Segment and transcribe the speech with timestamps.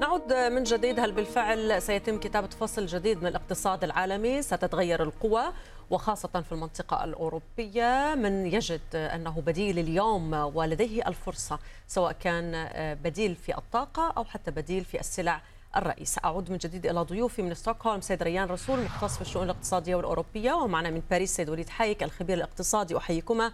[0.00, 1.00] نعود من جديد.
[1.00, 5.42] هل بالفعل سيتم كتابة فصل جديد من الاقتصاد العالمي؟ ستتغير القوى
[5.90, 8.14] وخاصة في المنطقة الأوروبية.
[8.14, 11.58] من يجد أنه بديل اليوم ولديه الفرصة
[11.88, 12.68] سواء كان
[13.02, 15.42] بديل في الطاقة أو حتى بديل في السلع
[15.76, 16.20] الرئيسة.
[16.24, 20.52] أعود من جديد إلى ضيوفي من ستوكهولم سيد ريان رسول مختص في الشؤون الاقتصادية والأوروبية.
[20.52, 22.96] ومعنا من باريس سيد وليد حايك الخبير الاقتصادي.
[22.96, 23.52] أحييكما.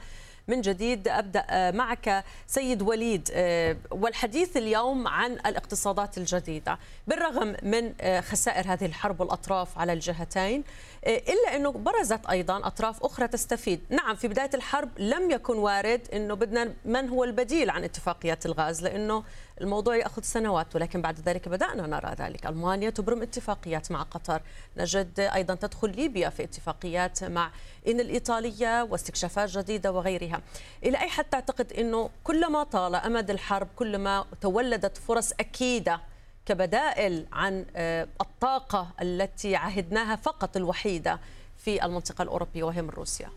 [0.49, 6.79] من جديد أبدأ آه، معك سيد وليد آه، والحديث اليوم عن الاقتصادات الجديدة.
[7.07, 10.65] بالرغم من آه، خسائر هذه الحرب والأطراف على الجهتين
[11.07, 13.81] إلا أنه برزت أيضا أطراف أخرى تستفيد.
[13.91, 18.83] نعم في بداية الحرب لم يكن وارد أنه بدنا من هو البديل عن اتفاقيات الغاز
[18.83, 19.25] لأنه
[19.61, 22.47] الموضوع يأخذ سنوات ولكن بعد ذلك بدأنا نرى ذلك.
[22.47, 24.43] ألمانيا تبرم اتفاقيات مع قطر.
[24.77, 27.51] نجد أيضا تدخل ليبيا في اتفاقيات مع
[27.89, 30.41] إن الإيطالية واستكشافات جديدة وغيرها.
[30.85, 36.01] إلى أي حد تعتقد إنه كلما طال أمد الحرب كلما تولدت فرص أكيدة
[36.47, 41.21] كبدائل عن آه، الطاقة التي عهدناها فقط الوحيدة
[41.57, 43.29] في المنطقة الأوروبية وهي من روسيا؟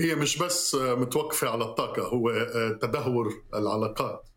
[0.00, 4.28] هي مش بس متوقفة على الطاقة هو آه، تدهور العلاقات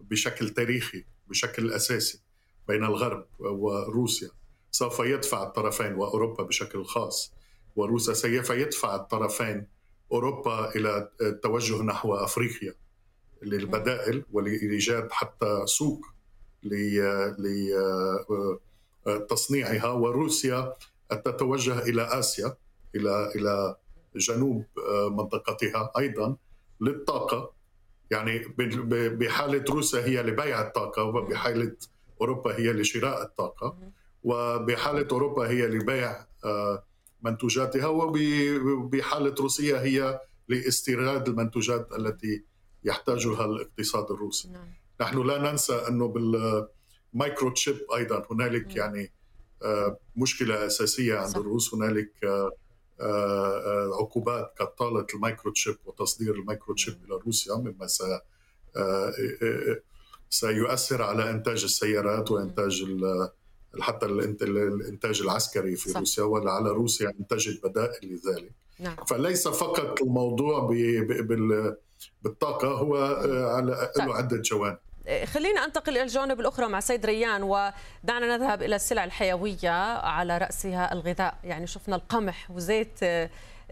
[0.00, 2.20] بشكل تاريخي بشكل أساسي
[2.68, 4.30] بين الغرب وروسيا.
[4.70, 7.32] سوف يدفع الطرفين وأوروبا بشكل خاص
[7.76, 9.66] وروسيا سوف يدفع الطرفين
[10.12, 12.74] أوروبا إلى التوجه نحو أفريقيا
[13.42, 16.06] للبدائل ولإيجاد حتى سوق
[19.06, 20.76] لتصنيعها آه، وروسيا
[21.10, 22.56] تتوجه إلى آسيا
[22.94, 23.76] إلى إلى
[24.16, 26.36] جنوب آه، منطقتها أيضا
[26.80, 27.52] للطاقة.
[28.10, 28.38] يعني
[29.08, 31.76] بحالة روسيا هي لبيع الطاقة وبحالة
[32.20, 33.76] أوروبا هي لشراء الطاقة
[34.24, 36.84] وبحالة أوروبا هي لبيع آه،
[37.22, 42.44] منتوجاتها وبحاله روسيا هي لاستيراد المنتوجات التي
[42.84, 44.48] يحتاجها الاقتصاد الروسي.
[44.48, 44.68] نعم.
[45.00, 49.12] نحن لا ننسى أنه بال microchip أيضا هنالك يعني
[49.62, 51.74] آه، مشكلة أساسية عند الروس.
[51.74, 52.12] هنالك
[54.00, 58.02] عقوبات قد طالت ال microchip وتصدير ال microchip إلى روسيا مما س
[58.76, 59.12] آه،
[60.30, 62.84] سيؤثر على إنتاج السيارات وإنتاج
[63.80, 66.00] حتى الإنتاج العسكري في صح.
[66.00, 68.96] روسيا ولا على روسيا ان تجد بدائل لذلك نعم.
[69.06, 70.70] فليس فقط الموضوع
[72.22, 72.96] بالطاقة هو
[73.56, 74.78] على له عدة جوانب
[75.24, 80.92] خلينا أنتقل إلى الجوانب الأخرى مع سيد ريان ودعنا نذهب إلى السلع الحيوية على رأسها
[80.92, 81.34] الغذاء.
[81.44, 82.98] يعني شفنا القمح وزيت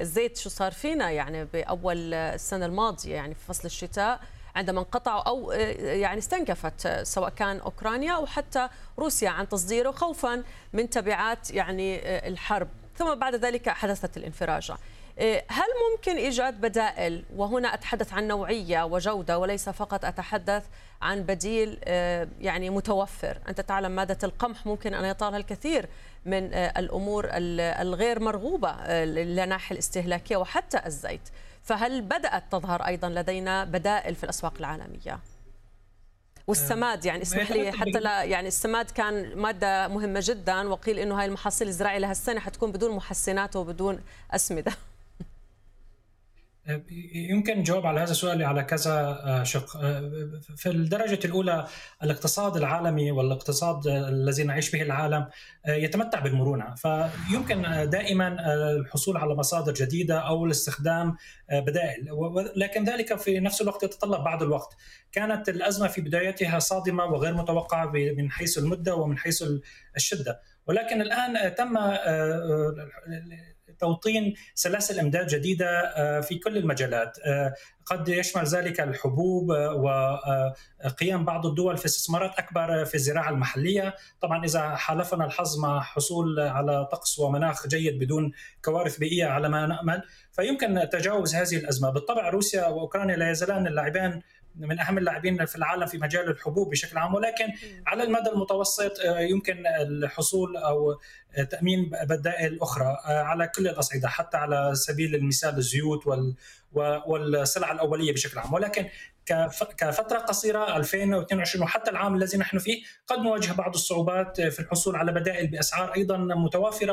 [0.01, 4.21] الزيت شو صار فينا يعني بأول السنة الماضية يعني في فصل الشتاء
[4.57, 8.69] عندما انقطعوا أو يعني استنكفت سواء كان أوكرانيا أو حتى
[8.99, 12.69] روسيا عن تصديره خوفا من تبعات يعني الحرب.
[12.97, 14.77] ثم بعد ذلك حدثت الانفراجة.
[15.49, 20.65] هل ممكن إيجاد بدائل؟ وهنا أتحدث عن نوعية وجودة وليس فقط أتحدث
[21.03, 23.39] عن بديل إيه، يعني متوفر.
[23.49, 25.89] أنت تعلم مادة القمح ممكن أن يطالها الكثير
[26.25, 28.73] من إيه، الأمور الغير مرغوبة
[29.05, 31.29] للناحية الاستهلاكية وحتى الزيت.
[31.63, 35.19] فهل بدأت تظهر أيضا لدينا بدائل في الأسواق العالمية؟
[36.47, 41.27] والسماد يعني اسمح لي حتى لا يعني السماد كان مادة مهمة جدا وقيل إنه هاي
[41.27, 44.01] المحاصيل الزراعيه لهالسنه حتكون بدون محسنات وبدون
[44.31, 44.73] أسمدة.
[47.15, 51.67] يمكن جواب على هذا السؤال على كذا آه، شق آه، في الدرجة الأولى
[52.03, 55.29] الاقتصاد العالمي والاقتصاد الذي نعيش به العالم
[55.67, 56.75] آه، يتمتع بالمرونة.
[56.75, 58.37] فيمكن دائما
[58.73, 61.17] الحصول على مصادر جديدة أو الاستخدام
[61.53, 62.09] بدائل.
[62.57, 64.77] لكن ذلك في نفس الوقت يتطلب بعض الوقت.
[65.13, 69.45] كانت الأزمة في بدايتها صادمة وغير متوقعة من حيث المدة ومن حيث
[69.97, 70.41] الشدة.
[70.67, 71.79] ولكن الآن تم
[73.81, 75.67] توطين سلاسل إمداد جديدة
[75.97, 77.19] آه، في كل المجالات.
[77.27, 77.55] آه،
[77.87, 84.45] قد يشمل ذلك الحبوب آه، وقيام بعض الدول في استثمارات أكبر في الزراعة المحلية، طبعا
[84.45, 88.33] إذا حالفنا الحظ مع حصول على طقس ومناخ جيد بدون
[88.65, 90.03] كوارث بيئية على ما نأمل،
[90.33, 94.23] فيمكن تجاوز هذه الأزمة، بالطبع روسيا وأوكرانيا لا يزالان اللاعبان
[94.59, 97.47] من أهم اللاعبين في العالم في مجال الحبوب بشكل عام ولكن
[97.87, 101.01] على المدى المتوسط آه، يمكن الحصول أو
[101.51, 106.07] تأمين بدائل أخرى آه، على كل الأصعدة حتى على سبيل المثال الزيوت
[107.07, 108.53] والسلع الأولية بشكل عام.
[108.55, 108.89] ولكن
[109.77, 115.13] كفترة قصيرة 2022 وحتى العام الذي نحن فيه قد نواجه بعض الصعوبات في الحصول على
[115.13, 116.93] بدائل بأسعار أيضا متوافرة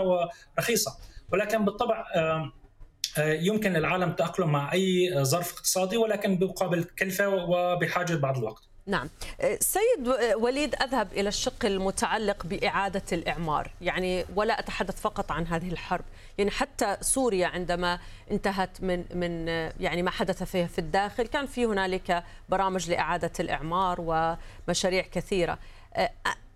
[0.57, 0.97] ورخيصة.
[1.31, 2.51] ولكن بالطبع آه،
[3.17, 8.63] يمكن للعالم التأقلم مع أي ظرف اقتصادي ولكن بمقابل كلفة وبحاجة بعض الوقت.
[8.88, 9.09] نعم.
[9.59, 13.71] سيد وليد أذهب إلى الشق المتعلق بإعادة الإعمار.
[13.81, 16.06] يعني ولا أتحدث فقط عن هذه الحرب.
[16.38, 18.00] يعني حتى سوريا عندما
[18.31, 19.47] انتهت من من
[19.79, 23.97] يعني ما حدث فيها في الداخل كان في هنالك برامج لإعادة الإعمار
[24.68, 25.59] ومشاريع كثيرة.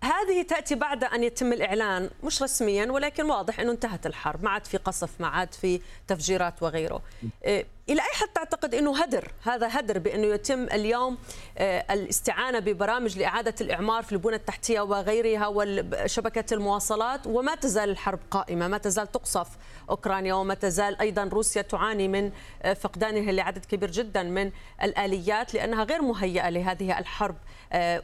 [0.04, 4.64] هذه تأتي بعد أن يتم الإعلان مش رسميا ولكن واضح أنه انتهت الحرب ما عاد
[4.66, 7.02] في قصف ما عاد في تفجيرات وغيره.
[7.44, 11.18] إيه، إلى أي حد تعتقد أنه هدر؟ هذا هدر بأنه يتم اليوم
[11.58, 18.68] إيه، الاستعانة ببرامج لإعادة الإعمار في البنى التحتية وغيرها وشبكة المواصلات؟ وما تزال الحرب قائمة
[18.68, 19.48] ما تزال تقصف
[19.90, 22.32] أوكرانيا وما تزال أيضا روسيا تعاني من
[22.64, 24.50] إيه، فقدانها لعدد كبير جدا من
[24.82, 27.36] الآليات لأنها غير مهيئة لهذه الحرب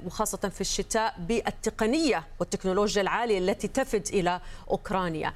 [0.06, 1.14] وخاصة في الشتاء
[1.86, 4.40] بالتقنية والتكنولوجيا العالية التي تفد إلى
[4.70, 5.34] أوكرانيا.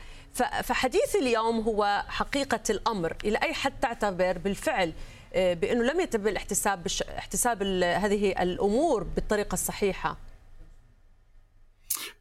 [0.65, 3.17] فحديث اليوم هو حقيقة الأمر.
[3.25, 4.93] إلى أي حد تعتبر بالفعل
[5.35, 6.87] آه، بأنه لم يتم الاحتساب
[7.19, 10.17] احتساب هذه الأمور بالطريقة الصحيحة؟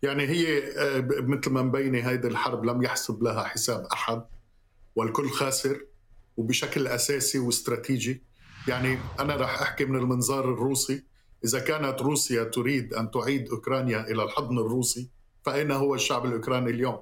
[0.03, 4.21] يعني هي آه، مثل ما مبينة هذه الحرب لم يحسب لها حساب أحد
[4.95, 5.81] والكل خاسر
[6.37, 8.23] وبشكل أساسي واستراتيجي.
[8.67, 11.03] يعني أنا راح أحكي من المنظار الروسي.
[11.45, 15.09] إذا كانت روسيا تريد أن تعيد أوكرانيا إلى الحضن الروسي
[15.45, 16.99] فأين هو الشعب الأوكراني اليوم؟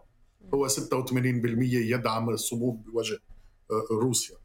[0.53, 0.77] هو 86%
[1.73, 3.19] يدعم الصمود بوجه
[3.71, 4.35] آه، روسيا.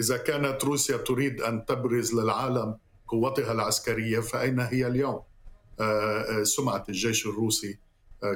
[0.00, 2.78] إذا كانت روسيا تريد أن تبرز للعالم
[3.08, 5.20] قوتها العسكرية فأين هي اليوم؟
[5.80, 7.78] آه، آه، سمعة الجيش الروسي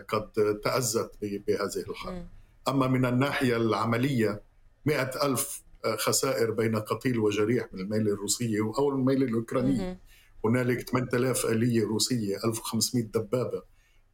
[0.08, 2.26] قد تأزت بهذه الحرب.
[2.68, 4.42] أما من الناحية العملية
[4.86, 5.62] مئة ألف
[5.98, 10.00] خسائر بين قتيل وجريح من الميل الروسية أو الميل الأوكرانية
[10.48, 13.62] هنالك 8000 آلية روسية 1500 دبابة.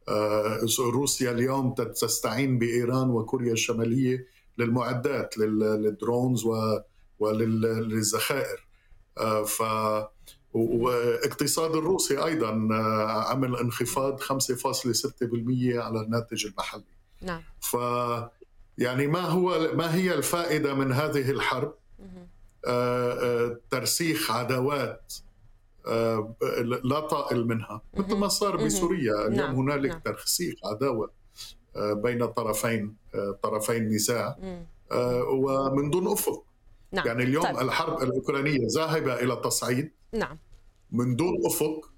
[0.07, 4.27] آه، روسيا اليوم تستعين بإيران وكوريا الشمالية
[4.57, 6.43] للمعدات لل drones
[7.19, 8.67] وللذخائر
[9.17, 9.63] آه، ف
[10.53, 16.83] واقتصاد الروسي أيضا آه، عمل انخفاض 5.6% على الناتج المحلي.
[17.21, 17.41] نعم.
[17.61, 17.77] ف
[18.77, 21.73] يعني ما هو ما هي الفائدة من هذه الحرب؟
[23.69, 25.13] ترسيخ عداوات
[26.83, 29.55] لا طائل منها مثل ما صار بسوريا اليوم نعم.
[29.55, 29.99] هنالك نعم.
[29.99, 31.11] ترسيخ عداوة
[31.75, 34.37] آه، بين طرفين آه، طرفي النزاع
[35.31, 36.45] ومن دون أفق
[36.91, 37.07] نعم.
[37.07, 37.59] يعني اليوم طيب.
[37.59, 40.37] الحرب الأوكرانية ذاهبة إلى تصعيد نعم
[40.91, 41.92] من دون أفق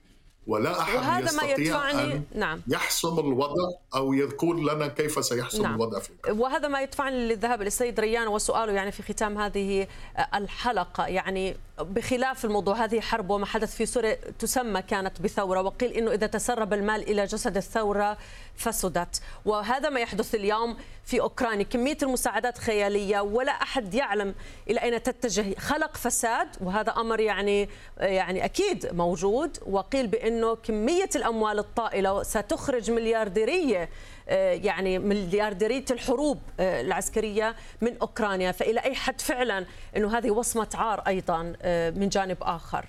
[0.48, 2.62] ولا أحد وهذا يستطيع ما يدفعني أن نعم.
[2.68, 5.76] يحسم الوضع أو يقول لنا كيف سيحسم نعم.
[5.76, 9.88] الوضع في وهذا ما يدفعني للذهاب للسيد ريان وسؤاله يعني في ختام هذه
[10.36, 16.12] الحلقة يعني بخلاف الموضوع هذه حرب وما حدث في سوريا تسمى كانت بثورة وقيل إنه
[16.12, 18.18] إذا تسرب المال إلى جسد الثورة
[18.58, 19.22] فسدت.
[19.46, 21.64] وهذا ما يحدث اليوم في أوكرانيا.
[21.64, 24.36] كمية المساعدات خيالية ولا أحد يعلم
[24.70, 27.70] إلى أين تتجه خلق فساد وهذا أمر يعني
[28.00, 29.58] يعني أكيد موجود.
[29.68, 33.90] وقيل بأنه كمية الأموال الطائلة ستخرج مليارديرية
[34.30, 38.52] آه، يعني مليارديرية الحروب آه، العسكرية من أوكرانيا.
[38.52, 39.66] فإلى أي حد فعلا
[39.98, 42.86] إنه هذه وصمة عار أيضا آه، من جانب آخر.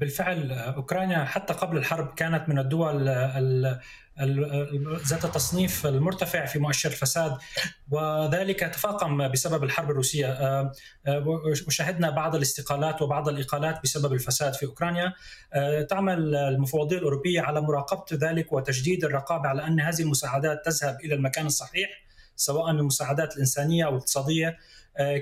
[0.00, 3.08] بالفعل أوكرانيا حتى قبل الحرب كانت من الدول
[5.06, 7.36] ذات التصنيف المرتفع في مؤشر الفساد
[7.90, 10.26] وذلك تفاقم بسبب الحرب الروسية.
[10.26, 10.72] آه،
[11.06, 11.24] آه،
[11.66, 15.12] وشهدنا بعض الاستقالات وبعض الإقالات بسبب الفساد في أوكرانيا.
[15.52, 21.14] آه، تعمل المفوضية الأوروبية على مراقبة ذلك وتجديد الرقابة على أن هذه المساعدات تذهب إلى
[21.14, 22.05] المكان الصحيح.
[22.36, 24.58] سواء المساعدات الإنسانية أو الاقتصادية.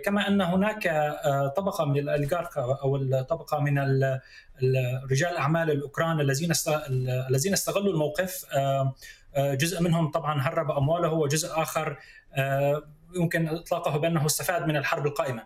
[0.05, 0.83] كما أن هناك
[1.57, 3.79] طبقة من الاوليغارك أو الطبقة من
[5.11, 6.53] رجال الأعمال الأوكران الذين
[7.31, 8.47] الذين استغلوا الموقف.
[9.39, 11.99] جزء منهم طبعا هرب أمواله وجزء آخر
[13.17, 15.43] يمكن إطلاقه بأنه استفاد من الحرب القائمة.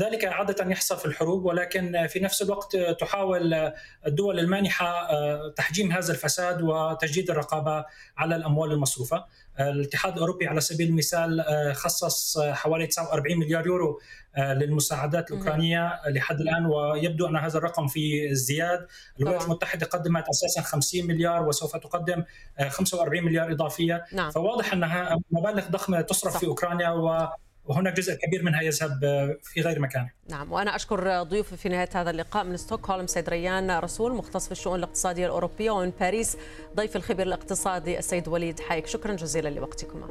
[0.00, 3.72] ذلك عادة يحصل في الحروب ولكن في نفس الوقت تحاول
[4.06, 5.08] الدول المانحة
[5.48, 7.84] تحجيم هذا الفساد وتجديد الرقابة
[8.16, 9.24] على الأموال المصروفة.
[9.60, 13.98] الاتحاد الأوروبي على سبيل المثال آه، خصص آه، حوالي 49 مليار يورو آه،
[14.38, 18.86] للمساعدات الأوكرانية لحد الآن ويبدو أن هذا الرقم في ازدياد
[19.20, 22.24] الولايات المتحدة قدمت أساسا 50 مليار وسوف تقدم
[22.68, 24.30] 45 مليار إضافية نعم.
[24.30, 26.40] فواضح أنها مبالغ ضخمة تصرف صح.
[26.40, 27.28] في أوكرانيا و
[27.64, 29.00] وهناك جزء كبير منها يذهب
[29.42, 30.10] في غير مكانه.
[30.28, 34.52] نعم وأنا أشكر ضيوفي في نهاية هذا اللقاء من ستوكهولم سيد ريان رسول مختص في
[34.52, 36.36] الشؤون الاقتصادية الأوروبية ومن باريس
[36.76, 40.08] ضيف الخبير الاقتصادي السيد وليد حايك شكرا جزيلا لوقتكما.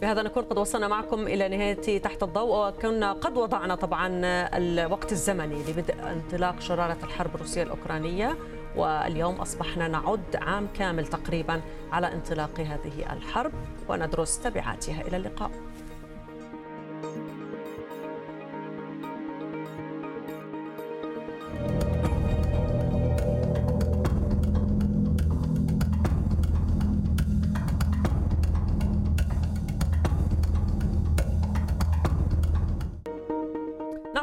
[0.00, 4.08] بهذا نكون قد وصلنا معكم إلى نهاية تحت الضوء وكنا قد وضعنا طبعا
[4.56, 8.36] الوقت الزمني لبدء انطلاق شرارة الحرب الروسية الأوكرانية
[8.76, 11.60] واليوم أصبحنا نعد عام كامل تقريبا
[11.92, 13.52] على انطلاق هذه الحرب
[13.88, 15.00] وندرس تبعاتها.
[15.00, 15.50] إلى اللقاء.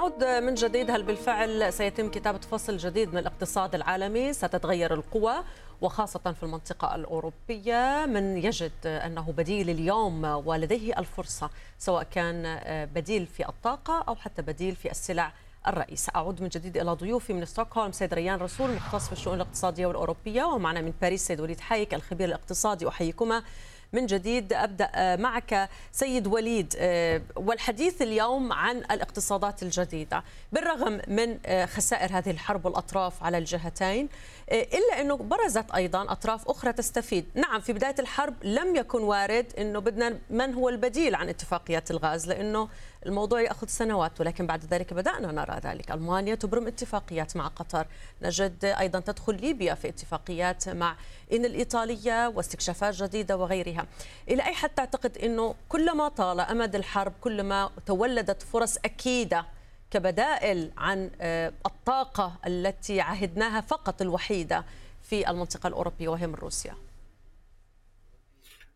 [0.06, 0.92] أعود من جديد.
[0.92, 5.34] هل بالفعل سيتم كتابة فصل جديد من الاقتصاد العالمي؟ ستتغير القوى
[5.82, 8.06] وخاصة في المنطقة الأوروبية.
[8.06, 12.60] من يجد أنه بديل اليوم ولديه الفرصة سواء كان
[12.94, 15.32] بديل في الطاقة أو حتى بديل في السلع
[15.68, 19.86] الرئيس أعود من جديد إلى ضيوفي من ستوكهولم سيد ريان رسول مختص في الشؤون الاقتصادية
[19.86, 23.44] والأوروبية ومعنا من باريس سيد وليد حايك الخبير الاقتصادي أحييكما.
[23.94, 26.74] من جديد آه، معك سيد وليد.
[26.78, 30.24] آه، والحديث اليوم عن الاقتصادات الجديدة.
[30.52, 34.10] بالرغم من آه، خسائر هذه الحرب والأطراف على الجهتين
[34.52, 39.80] إلا إنه برزت أيضا أطراف أخرى تستفيد، نعم في بداية الحرب لم يكن وارد إنه
[39.80, 42.70] بدنا من هو البديل عن اتفاقيات الغاز لأنه
[43.06, 47.88] الموضوع يأخذ سنوات ولكن بعد ذلك بدأنا نرى ذلك، ألمانيا تبرم اتفاقيات مع قطر،
[48.22, 50.96] نجد أيضا تدخل ليبيا في اتفاقيات مع
[51.34, 53.86] إن الإيطالية واستكشافات جديدة وغيرها.
[54.30, 59.46] إلى أي حد تعتقد إنه كلما طال أمد الحرب كلما تولدت فرص أكيدة
[59.92, 64.66] كبدائل عن آه، الطاقة التي عهدناها فقط الوحيدة
[65.04, 66.76] في المنطقة الأوروبية وهي من روسيا.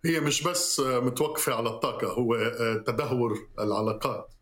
[0.05, 4.33] هي مش بس متوقفة على الطاقة هو آه، تدهور العلاقات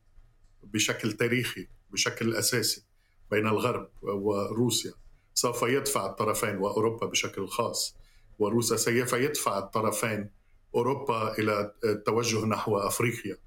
[0.64, 2.84] بشكل تاريخي بشكل أساسي
[3.32, 4.94] بين الغرب وروسيا.
[5.34, 7.96] سوف يدفع الطرفين وأوروبا بشكل خاص
[8.40, 10.30] وروسيا سوف يدفع الطرفين
[10.76, 13.38] أوروبا إلى التوجه نحو أفريقيا.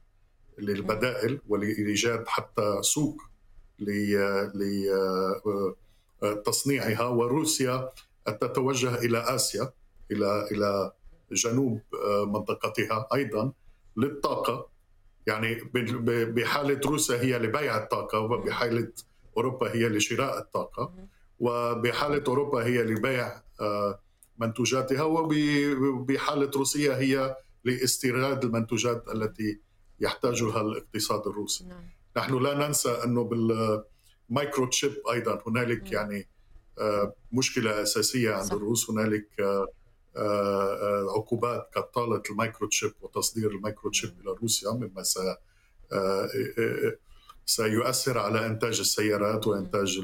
[0.58, 3.22] للبدائل ولإيجاد حتى سوق
[6.22, 7.88] لتصنيعها وروسيا
[8.26, 9.72] تتوجه إلى آسيا
[10.10, 10.92] إلى إلى
[11.32, 11.80] جنوب
[12.26, 13.52] منطقتها أيضا
[13.96, 14.68] للطاقة.
[15.26, 15.54] يعني
[16.24, 18.92] بحالة روسيا هي لبيع الطاقة وبحالة
[19.36, 20.92] أوروبا هي لشراء الطاقة
[21.40, 23.42] وبحالة أوروبا هي لبيع
[24.38, 29.60] منتوجاتها وبحاله روسيا هي لاستيراد المنتوجات التي
[30.00, 31.84] يحتاجها الاقتصاد الروسي نعم.
[32.16, 35.92] نحن لا ننسى أنه بال microchip أيضا هنالك نعم.
[35.92, 36.28] يعني
[36.78, 38.52] آه، مشكلة أساسية عند صح.
[38.52, 39.68] الروس هنالك آه،
[40.16, 45.18] آه، عقوبات قد طالت ال microchip وتصدير ال microchip إلى روسيا مما س
[47.46, 50.00] سيؤثر على إنتاج السيارات وإنتاج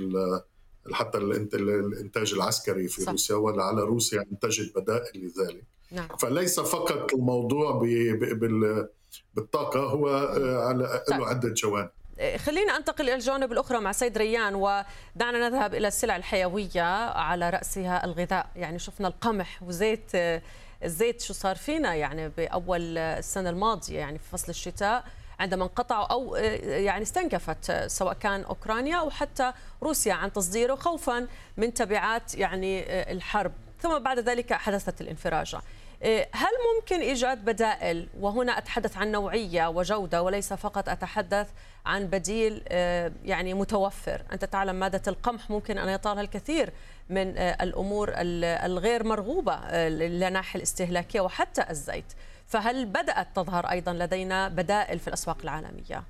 [0.92, 3.10] حتى الإنتاج العسكري في صح.
[3.10, 6.08] روسيا ولا على روسيا ان تجد بدائل لذلك نعم.
[6.08, 8.88] فليس فقط الموضوع بال
[9.34, 11.22] بالطاقة هو آه، على له طيب.
[11.22, 16.16] عدة جوانب آه، خلينا انتقل إلى الجوانب الأخرى مع سيد ريان ودعنا نذهب إلى السلع
[16.16, 20.42] الحيوية على رأسها الغذاء يعني شفنا القمح وزيت آه،
[20.84, 25.04] الزيت شو صار فينا يعني بأول السنة الماضية يعني في فصل الشتاء
[25.40, 29.52] عندما انقطعوا أو يعني استنكفت سواء كان أوكرانيا أو حتى
[29.82, 31.26] روسيا عن تصديره خوفا
[31.56, 35.60] من تبعات يعني الحرب ثم بعد ذلك حدثت الانفراجه
[36.02, 41.48] إيه، هل ممكن إيجاد بدائل؟ وهنا أتحدث عن نوعية وجودة وليس فقط أتحدث
[41.86, 44.22] عن بديل إيه، يعني متوفر.
[44.32, 46.72] أنت تعلم مادة القمح ممكن أن يطالها الكثير
[47.10, 52.12] من إيه، الأمور الغير مرغوبة للناحية الاستهلاكية وحتى الزيت.
[52.46, 56.02] فهل بدأت تظهر أيضا لدينا بدائل في الأسواق العالمية؟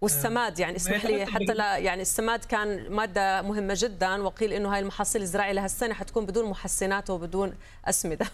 [0.00, 4.80] والسماد يعني اسمح لي حتى لا يعني السماد كان مادة مهمة جدا وقيل إنه هاي
[4.80, 8.26] المحاصيل الزراعيه لهالسنة حتكون بدون محسنات وبدون أسمدة.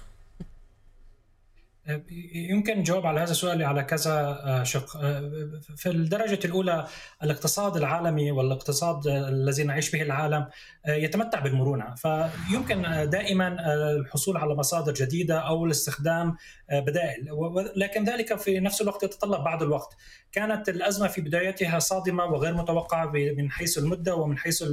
[2.35, 4.13] يمكن نجاوب على هذا السؤال على كذا
[4.45, 6.87] آه، شق آه، في الدرجة الأولى
[7.23, 10.47] الاقتصاد العالمي والاقتصاد الذي نعيش به العالم
[10.87, 11.95] آه، يتمتع بالمرونة.
[11.95, 13.57] فيمكن دائما
[13.93, 16.37] الحصول على مصادر جديدة أو الاستخدام
[16.73, 17.29] بدائل.
[17.77, 19.97] لكن ذلك في نفس الوقت يتطلب بعض الوقت.
[20.33, 24.65] كانت الأزمة في بدايتها صادمة وغير متوقعة من حيث المدة ومن حيث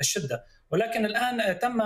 [0.00, 0.44] الشدة.
[0.70, 1.82] ولكن الآن تم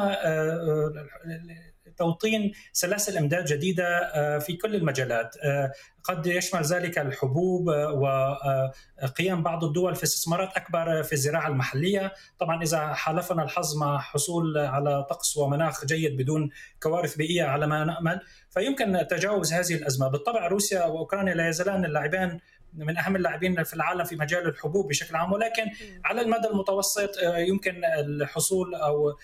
[2.00, 5.36] توطين سلاسل إمداد جديدة آه، في كل المجالات.
[5.44, 5.72] آه،
[6.04, 12.62] قد يشمل ذلك الحبوب آه، وقيام بعض الدول في استثمارات أكبر في الزراعة المحلية، طبعا
[12.62, 16.50] إذا حالفنا الحظ مع حصول على طقس ومناخ جيد بدون
[16.82, 22.40] كوارث بيئية على ما نأمل، فيمكن تجاوز هذه الأزمة، بالطبع روسيا وأوكرانيا لا يزالان اللاعبان
[22.74, 25.62] من أهم اللاعبين في العالم في مجال الحبوب بشكل عام ولكن
[26.04, 29.16] على المدى المتوسط آه، يمكن الحصول أو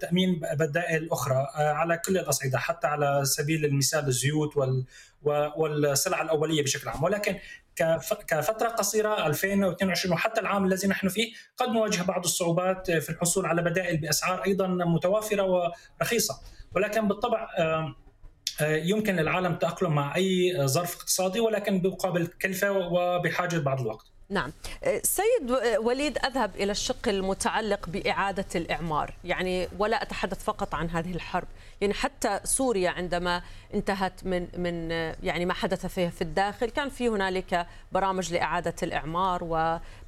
[0.00, 4.84] تأمين بدائل أخرى آه، على كل الأصعدة حتى على سبيل المثال الزيوت وال
[5.22, 7.02] والسلع الأولية بشكل عام.
[7.02, 7.38] ولكن
[8.26, 13.62] كفترة قصيرة 2022 وحتى العام الذي نحن فيه قد نواجه بعض الصعوبات في الحصول على
[13.62, 16.34] بدائل بأسعار أيضا متوافرة ورخيصة.
[16.74, 17.94] ولكن بالطبع آه،
[18.60, 24.06] يمكن للعالم التأقلم مع أي ظرف اقتصادي ولكن بمقابل كلفة وبحاجة بعض الوقت.
[24.28, 24.52] نعم.
[25.02, 29.14] سيد وليد أذهب إلى الشق المتعلق بإعادة الإعمار.
[29.24, 31.48] يعني ولا أتحدث فقط عن هذه الحرب.
[31.80, 33.42] يعني حتى سوريا عندما
[33.74, 34.90] انتهت من من
[35.22, 39.40] يعني ما حدث فيها في الداخل كان في هنالك برامج لإعادة الإعمار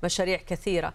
[0.03, 0.95] ومشاريع كثيرة.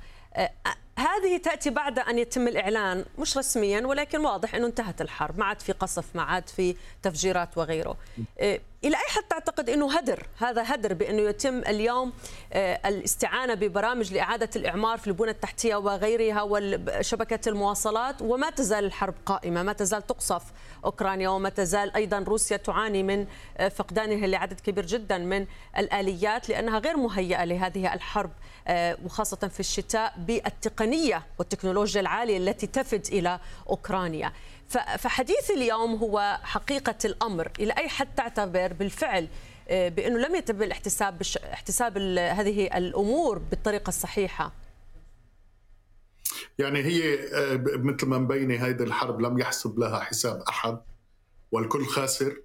[0.99, 5.61] هذه تأتي بعد أن يتم الإعلان مش رسميا ولكن واضح أنه انتهت الحرب ما عاد
[5.61, 7.97] في قصف ما عاد في تفجيرات وغيره.
[8.83, 12.13] إلى أي حد تعتقد أنه هدر؟ هذا هدر بأنه يتم اليوم
[12.53, 19.63] إيه، الاستعانة ببرامج لإعادة الإعمار في البنى التحتية وغيرها وشبكة المواصلات وما تزال الحرب قائمة
[19.63, 20.43] ما تزال تقصف
[20.85, 23.27] أوكرانيا وما تزال أيضا روسيا تعاني من
[23.59, 25.45] إيه، فقدانها لعدد كبير جدا من
[25.77, 28.31] الآليات لأنها غير مهيئة لهذه الحرب
[29.05, 34.33] وخاصة في الشتاء بالتقنية والتكنولوجيا العالية التي تفد إلى أوكرانيا.
[34.69, 37.51] فحديث اليوم هو حقيقة الأمر.
[37.59, 39.27] إلى أي حد تعتبر بالفعل
[39.69, 41.21] آه، بأنه لم يتم الاحتساب
[41.53, 44.53] احتساب هذه الأمور بالطريقة الصحيحة؟
[46.59, 50.81] يعني هي آه، مثل ما مبينة هذه الحرب لم يحسب لها حساب أحد
[51.51, 52.41] والكل خاسر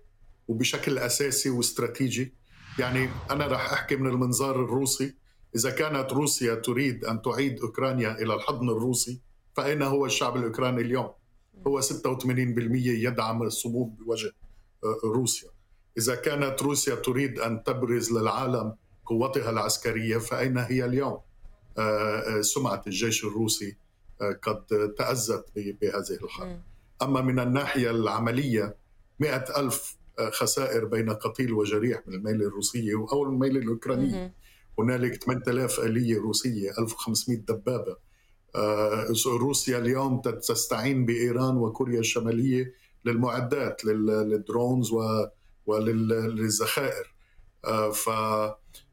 [0.48, 2.34] وبشكل أساسي واستراتيجي.
[2.78, 5.14] يعني أنا راح أحكي من المنظار الروسي.
[5.56, 9.20] إذا كانت روسيا تريد أن تعيد أوكرانيا إلى الحضن الروسي
[9.56, 11.10] فأين هو الشعب الأوكراني اليوم؟
[11.66, 11.86] هو 86%
[12.86, 14.32] يدعم الصمود بوجه
[14.84, 15.48] آه، روسيا.
[15.98, 18.74] إذا كانت روسيا تريد أن تبرز للعالم
[19.06, 21.18] قوتها العسكرية فأين هي اليوم؟
[21.78, 23.76] آه، آه، سمعة الجيش الروسي
[24.42, 24.66] قد
[24.98, 26.60] تأذت بهذه الحرب.
[27.02, 28.76] أما من الناحية العملية
[29.20, 29.96] مئة ألف
[30.32, 34.34] خسائر بين قتيل وجريح من الميل الروسية أو الميل الأوكرانية
[34.78, 37.96] هنالك 8000 آلية روسية 1500 دبابة.
[39.26, 44.90] روسيا اليوم تستعين بإيران وكوريا الشمالية للمعدات للدرونز
[45.66, 47.14] وللذخائر
[47.64, 48.10] آه، ف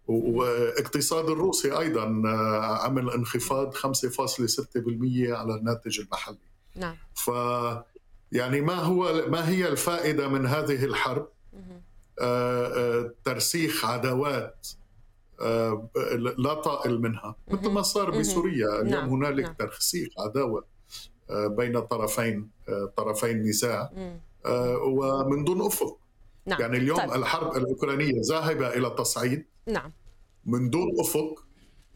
[0.08, 6.38] واقتصاد الروسي أيضا آه، عمل انخفاض 5.6% على الناتج المحلي.
[6.76, 6.96] نعم.
[7.14, 7.32] ف
[8.32, 11.28] يعني ما هو ما هي الفائدة من هذه الحرب؟
[13.24, 14.81] ترسيخ عداوات آه،
[16.38, 19.10] لا طائل منها مثل ما صار بسوريا اليوم نعم.
[19.10, 19.54] هنالك نعم.
[19.54, 20.66] ترسيخ عداوة
[21.30, 23.92] آه، بين طرفين آه، طرفي النزاع
[24.86, 25.98] ومن دون أفق
[26.46, 26.62] نعم.
[26.62, 27.12] يعني اليوم طيب.
[27.12, 29.92] الحرب الأوكرانية ذاهبة إلى تصعيد نعم
[30.46, 31.44] من دون أفق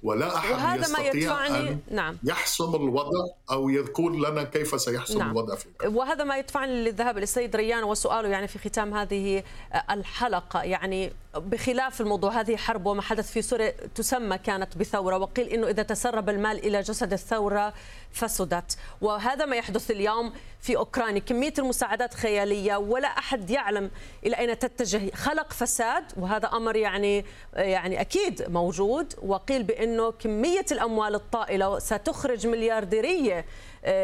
[0.03, 2.17] ولا أحد وهذا يستطيع ما يدفعني أن نعم.
[2.23, 5.31] يحسم الوضع أو يقول لنا كيف سيحسم نعم.
[5.31, 9.43] الوضع في وهذا ما يدفعني للذهاب للسيد ريان وسؤاله يعني في ختام هذه
[9.89, 15.67] الحلقة يعني بخلاف الموضوع هذه حرب وما حدث في سوريا تسمى كانت بثورة وقيل إنه
[15.67, 17.74] إذا تسرب المال إلى جسد الثورة
[18.12, 18.78] فسدت.
[19.02, 21.19] وهذا ما يحدث اليوم في أوكرانيا.
[21.19, 23.91] كمية المساعدات خيالية ولا أحد يعلم
[24.26, 25.15] إلى أين تتجه.
[25.15, 33.39] خلق فساد وهذا أمر يعني يعني أكيد موجود وقيل بإنه كمية الأموال الطائلة ستخرج مليارديرية
[33.39, 33.45] آه،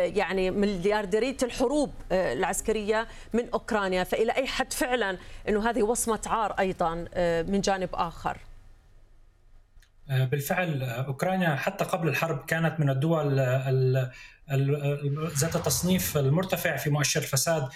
[0.06, 4.04] يعني مليارديريه الحروب آه، العسكرية من أوكرانيا.
[4.04, 5.17] فإلى أي حد فعلا
[5.50, 8.38] إنه هذه وصمة عار أيضا آه، من جانب آخر؟
[10.12, 13.39] بالفعل أوكرانيا حتى قبل الحرب كانت من الدول
[15.39, 17.67] ذات التصنيف المرتفع في مؤشر الفساد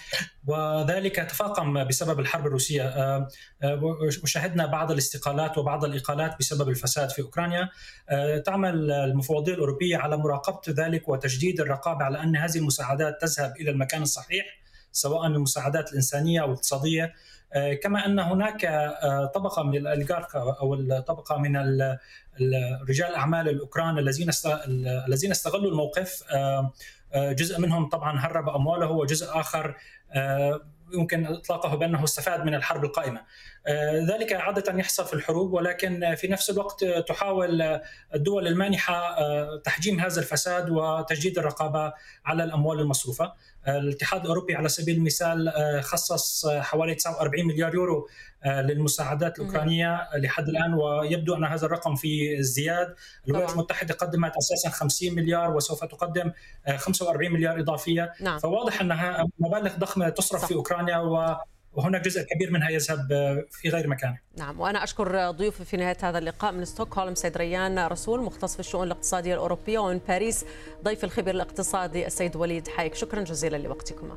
[0.46, 2.82] وذلك تفاقم بسبب الحرب الروسية.
[2.82, 3.28] آه،
[3.62, 3.80] آه،
[4.22, 7.68] وشهدنا بعض الاستقالات وبعض الإقالات بسبب الفساد في أوكرانيا.
[8.08, 13.70] آه، تعمل المفوضية الأوروبية على مراقبة ذلك وتجديد الرقابة على أن هذه المساعدات تذهب إلى
[13.70, 14.65] المكان الصحيح.
[14.96, 17.14] سواء المساعدات الإنسانية أو الاقتصادية
[17.82, 18.92] كما أن هناك
[19.34, 21.56] طبقة من الاليغارك أو الطبقة من
[22.88, 24.30] رجال الاعمال الأوكران الذين
[25.08, 26.22] الذين استغلوا الموقف
[27.16, 29.76] جزء منهم طبعا هرب أمواله وجزء آخر
[30.94, 33.20] يمكن إطلاقه بأنه استفاد من الحرب القائمة.
[33.94, 37.80] ذلك عادة يحصل في الحروب ولكن في نفس الوقت تحاول
[38.14, 39.16] الدول المانحة
[39.56, 41.92] تحجيم هذا الفساد وتجديد الرقابة
[42.24, 43.32] على الأموال المصروفة.
[43.68, 45.52] الاتحاد الأوروبي على سبيل المثال
[45.82, 48.08] خصص حوالي 49 مليار يورو
[48.46, 52.94] للمساعدات الأوكرانية لحد الآن ويبدو أن هذا الرقم في ازدياد
[53.26, 56.32] الولايات المتحدة قدمت أساسا 50 مليار وسوف تقدم
[56.76, 58.38] 45 مليار إضافية نعم.
[58.38, 60.48] فواضح أنها مبالغ ضخمة تصرف صح.
[60.48, 61.36] في أوكرانيا و
[61.76, 63.08] وهناك جزء كبير منها يذهب
[63.50, 64.18] في غير مكانه.
[64.36, 68.60] نعم وأنا أشكر ضيوفي في نهاية هذا اللقاء من ستوكهولم سيد ريان رسول مختص في
[68.60, 70.44] الشؤون الاقتصادية الأوروبية ومن باريس
[70.84, 74.16] ضيف الخبير الاقتصادي السيد وليد حايك شكرا جزيلا لوقتكما.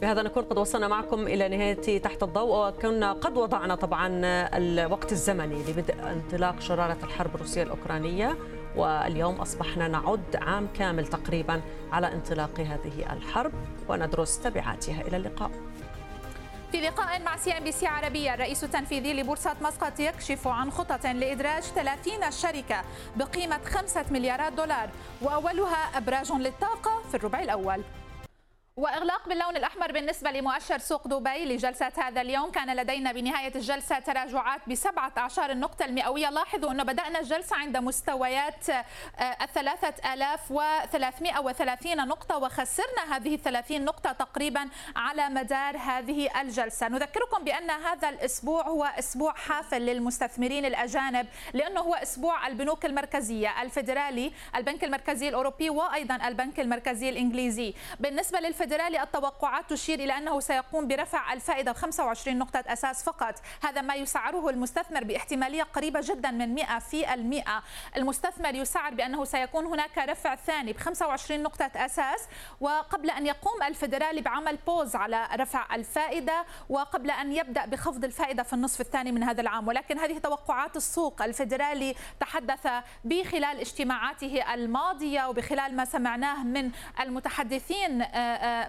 [0.00, 4.08] بهذا نكون قد وصلنا معكم إلى نهاية تحت الضوء وكنا قد وضعنا طبعا
[4.56, 8.36] الوقت الزمني لبدء انطلاق شرارة الحرب الروسية الأوكرانية
[8.76, 13.52] واليوم أصبحنا نعد عام كامل تقريبا على انطلاق هذه الحرب
[13.88, 15.50] وندرس تبعاتها إلى اللقاء.
[16.72, 22.82] في لقاء مع CNBC عربية الرئيس التنفيذي لبورصة مسقط يكشف عن خطط لإدراج 30 شركة
[23.16, 24.88] بقيمة 5 مليارات دولار
[25.22, 27.82] وأولها أبراج للطاقة في الربع الأول.
[28.76, 32.50] وإغلاق باللون الأحمر بالنسبة لمؤشر سوق دبي لجلسة هذا اليوم.
[32.50, 36.30] كان لدينا بنهاية الجلسة تراجعات بسبعة عشر النقطة المئوية.
[36.30, 38.84] لاحظوا أنه بدأنا الجلسة عند مستويات آه،
[39.42, 46.88] الثلاثة آلاف وثلاثمائة وثلاثين نقطة وخسرنا هذه الثلاثين نقطة تقريبا على مدار هذه الجلسة.
[46.88, 54.32] نذكركم بأن هذا الأسبوع هو أسبوع حافل للمستثمرين الأجانب لأنه هو أسبوع البنوك المركزية الفيدرالي
[54.56, 57.74] البنك المركزي الأوروبي وأيضا البنك المركزي الإنجليزي.
[58.00, 63.34] بالنسبة للف الفيدرالي التوقعات تشير إلى أنه سيقوم برفع الفائدة ب 25 نقطة أساس فقط.
[63.62, 67.62] هذا ما يسعره المستثمر باحتمالية قريبة جدا من 100 في المئة.
[67.96, 72.20] المستثمر يسعر بأنه سيكون هناك رفع ثاني ب 25 نقطة أساس
[72.60, 78.52] وقبل أن يقوم الفيدرالي بعمل بوز على رفع الفائدة وقبل أن يبدأ بخفض الفائدة في
[78.52, 79.68] النصف الثاني من هذا العام.
[79.68, 81.22] ولكن هذه توقعات السوق.
[81.22, 82.66] الفيدرالي تحدث
[83.04, 86.70] بخلال اجتماعاته الماضية وبخلال ما سمعناه من
[87.00, 88.06] المتحدثين آه،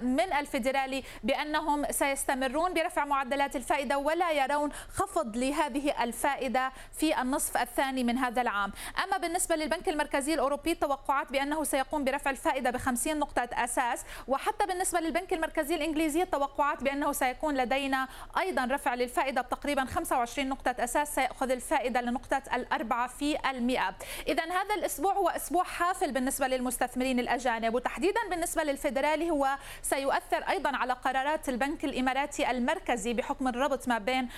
[0.02, 8.04] من الفيدرالي بأنهم سيستمرون برفع معدلات الفائدة ولا يرون خفض لهذه الفائدة في النصف الثاني
[8.04, 8.72] من هذا العام.
[9.04, 14.04] أما بالنسبة للبنك المركزي الأوروبي التوقعات بأنه سيقوم برفع الفائدة ب 50 نقطة أساس.
[14.28, 20.76] وحتى بالنسبة للبنك المركزي الإنجليزي التوقعات بأنه سيكون لدينا أيضا رفع للفائدة بتقريبا 25 نقطة
[20.84, 23.96] أساس سيأخذ الفائدة لنقطة الأربعة في المئة.
[24.28, 30.76] إذا هذا الأسبوع هو أسبوع حافل بالنسبة للمستثمرين الأجانب وتحديدا بالنسبة للفيدرالي هو سيؤثر أيضا
[30.76, 34.30] على قرارات البنك الإماراتي المركزي بحكم الربط ما بين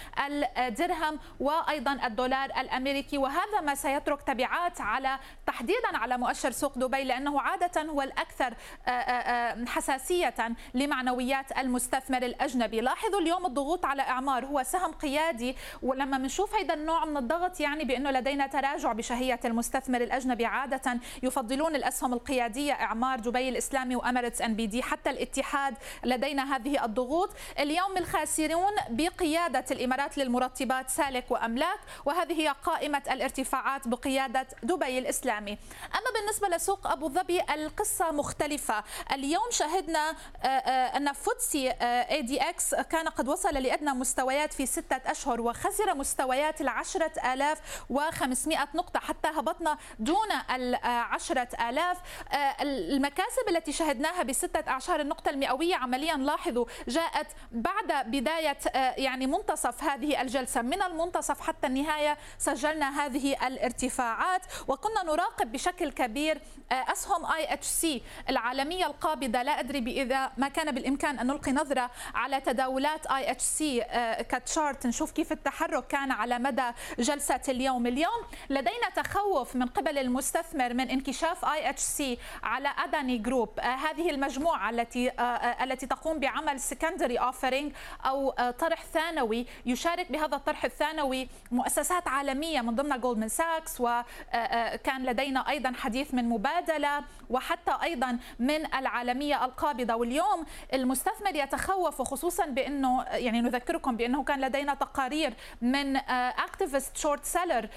[0.57, 3.17] الدرهم وأيضا الدولار الأمريكي.
[3.17, 8.53] وهذا ما سيترك تبعات على تحديدا على مؤشر سوق دبي لأنه عادة هو الأكثر
[8.87, 10.35] آه، آه، آه، حساسية
[10.73, 12.81] لمعنويات المستثمر الأجنبي.
[12.81, 15.55] لاحظوا اليوم الضغوط على إعمار هو سهم قيادي.
[15.81, 20.45] ولما بنشوف هذا النوع من الضغط يعني بأنه لدينا تراجع بشهية المستثمر الأجنبي.
[20.45, 27.29] عادة يفضلون الأسهم القيادية إعمار دبي الإسلامي و Emirates NBD حتى الاتحاد لدينا هذه الضغوط.
[27.59, 35.51] اليوم الخاسرون بقيادة الإمارات للمرطبات سالك وأملاك وهذه هي قائمة الارتفاعات بقيادة دبي الإسلامي.
[35.95, 38.83] أما بالنسبة لسوق أبو ظبي القصة مختلفة.
[39.11, 45.41] اليوم شهدنا آه، آه، أن FTSE ADX كان قد وصل لأدنى مستويات في ستة أشهر
[45.41, 51.97] وخسر مستويات العشرة آلاف وخمسمائة نقطة حتى هبطنا دون العشرة آلاف.
[52.31, 59.27] آه، المكاسب التي شهدناها بستة أعشار النقطة المئوية عمليا لاحظوا جاءت بعد بداية آه، يعني
[59.27, 60.61] منتصف هذه الجلسة.
[60.61, 64.41] من المنتصف حتى النهاية سجلنا هذه الارتفاعات.
[64.67, 69.41] وكنا نراقب بشكل كبير آه، أسهم IHC العالمية القابضة.
[69.41, 73.83] لا أدري إذا ما كان بالإمكان أن نلقي نظرة على تداولات IHC
[74.29, 74.87] ك chart.
[74.87, 77.87] نشوف كيف التحرك كان على مدى جلسة اليوم.
[77.87, 83.59] اليوم لدينا تخوف من قبل المستثمر من انكشاف IHC على Adani Group.
[83.59, 85.04] آه، هذه المجموعة التي
[85.63, 87.73] التي تقوم بعمل secondary offering
[88.05, 89.45] أو آه، طرح ثانوي.
[89.65, 95.73] يشارك بهذا الطرح الثانوي مؤسسات عالمية من ضمن جولدمان ساكس وكان آه، آه، لدينا أيضا
[95.77, 99.95] حديث من مبادلة وحتى أيضا من العالمية القابضة.
[99.95, 107.69] واليوم المستثمر يتخوف وخصوصا بأنه يعني نذكركم بأنه كان لدينا تقارير من activist short seller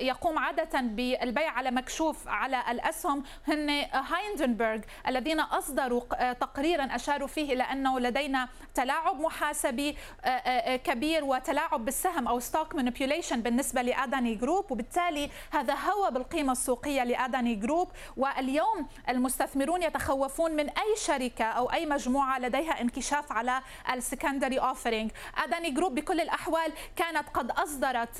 [0.00, 3.22] يقوم عادة بالبيع على مكشوف على الأسهم.
[3.48, 6.02] هن هيندنبرغ الذين أصدروا
[6.42, 12.40] تقريرا أشاروا فيه إلى أنه لدينا تلاعب محاسبي آه، آه، آه، كبير وتلاعب بالسهم أو
[12.40, 17.88] stock manipulation بالنسبة ل Adani Group وبالتالي هذا هو بالقيمة السوقية ل Adani Group.
[18.16, 23.60] واليوم المستثمرون يتخوفون من أي شركة أو أي مجموعة لديها انكشاف على
[23.92, 28.16] ال secondary offering Adani Group بكل الأحوال كانت قد أصدرت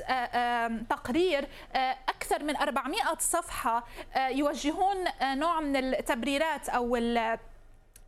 [0.90, 1.48] تقرير
[2.08, 3.84] أكثر من 400 صفحة
[4.16, 6.96] يوجهون نوع من التبريرات أو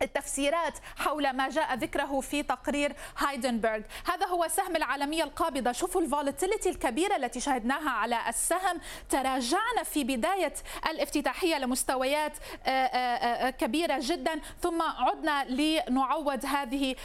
[0.01, 3.81] التفسيرات حول ما جاء ذكره في تقرير هيندنبرغ.
[4.05, 8.79] هذا هو سهم العالمية القابضة شوفوا ال volatility الكبيرة التي شهدناها على السهم.
[9.09, 10.53] تراجعنا في بداية
[10.89, 12.31] الافتتاحية لمستويات
[12.65, 14.41] آه، آه، آه، كبيرة جدا.
[14.61, 16.95] ثم عدنا لنعوض هذه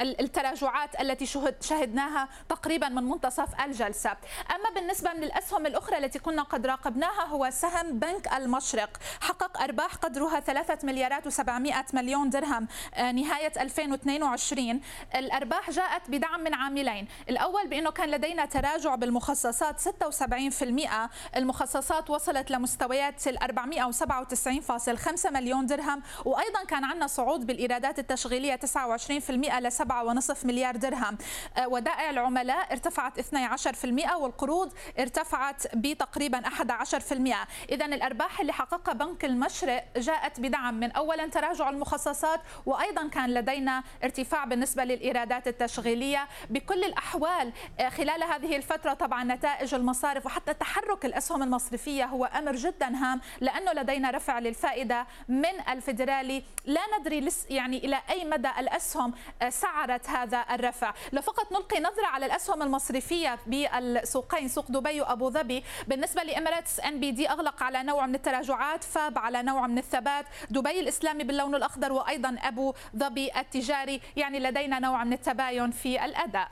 [0.00, 1.26] التراجعات التي
[1.60, 4.16] شهدناها تقريبا من منتصف الجلسة.
[4.54, 8.96] أما بالنسبة للأسهم الأخرى التي كنا قد راقبناها هو سهم بنك المشرق.
[9.20, 14.80] حقق أرباح قدرها 3 مليارات و700 100 مليون درهم نهاية 2022
[15.14, 17.08] الأرباح جاءت بدعم من عاملين.
[17.28, 26.02] الأول بأنه كان لدينا تراجع بالمخصصات 76% المخصصات وصلت لمستويات ال 497.5 مليون درهم.
[26.24, 31.18] وأيضا كان عندنا صعود بالإيرادات التشغيلية 29% ل 7.5 مليار درهم.
[31.66, 40.40] ودائع العملاء ارتفعت 12% والقروض ارتفعت بتقريبا 11% إذا الأرباح اللي حققها بنك المشرق جاءت
[40.40, 47.88] بدعم من أولا تراجع المخصصات وأيضا كان لدينا ارتفاع بالنسبة للإيرادات التشغيلية بكل الأحوال آه،
[47.88, 53.72] خلال هذه الفترة طبعا نتائج المصارف وحتى تحرك الأسهم المصرفية هو أمر جدا هام لأنه
[53.72, 60.44] لدينا رفع للفائدة من الفيدرالي لا ندري يعني إلى أي مدى الأسهم آه، سعرت هذا
[60.50, 60.94] الرفع.
[61.12, 66.80] لو فقط نلقي نظرة على الأسهم المصرفية بالسوقين سوق دبي وأبو ظبي بالنسبة ل Emirates
[66.80, 70.26] NBD أغلق على نوع من التراجعات FAB على نوع من الثبات.
[70.50, 74.00] دبي الإسلامي باللون الأخضر وأيضا أبو ظبي التجاري.
[74.16, 76.50] يعني لدينا نوع من التباين في الأداء.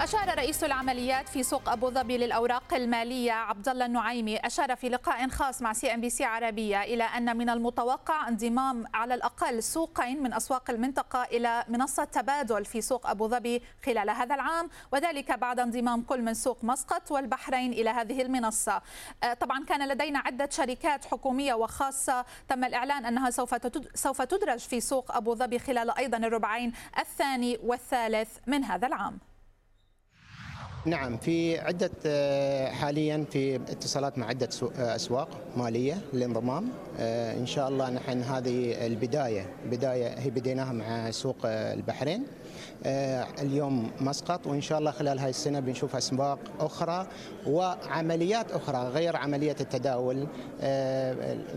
[0.00, 5.28] أشار رئيس العمليات في سوق أبو ظبي للأوراق المالية عبد الله النعيمي أشار في لقاء
[5.28, 11.22] خاص مع CNBC عربية إلى أن من المتوقع انضمام على الأقل سوقين من أسواق المنطقة
[11.22, 16.34] إلى منصة تبادل في سوق أبو ظبي خلال هذا العام وذلك بعد انضمام كل من
[16.34, 18.82] سوق مسقط والبحرين إلى هذه المنصة.
[19.22, 23.54] آه، طبعا كان لدينا عدة شركات حكومية وخاصة تم الإعلان أنها سوف
[23.94, 29.29] سوف تدرج في سوق أبو ظبي خلال أيضا الربعين الثاني والثالث من هذا العام.
[30.86, 37.46] نعم في عدة آه، حاليا في اتصالات مع عدة آه، أسواق مالية للانضمام آه، إن
[37.46, 42.26] شاء الله نحن هذه البداية بداية هي بديناها مع سوق البحرين.
[43.42, 47.06] اليوم مسقط وإن شاء الله خلال هاي السنة بنشوف أسواق أخرى
[47.46, 50.26] وعمليات أخرى غير عملية التداول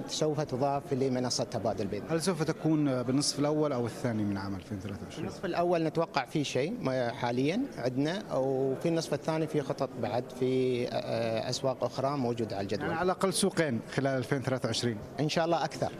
[0.07, 5.19] سوف تضاف لمنصة تبادل بيض هل سوف تكون بالنصف الأول أو الثاني من عام 2023؟
[5.19, 11.49] النصف الأول نتوقع فيه شيء حاليا عندنا وفي النصف الثاني في خطط بعد في آه،
[11.49, 12.85] أسواق أخرى موجودة على الجدول.
[12.85, 15.91] يعني على الأقل سوقين خلال 2023 إن شاء الله أكثر.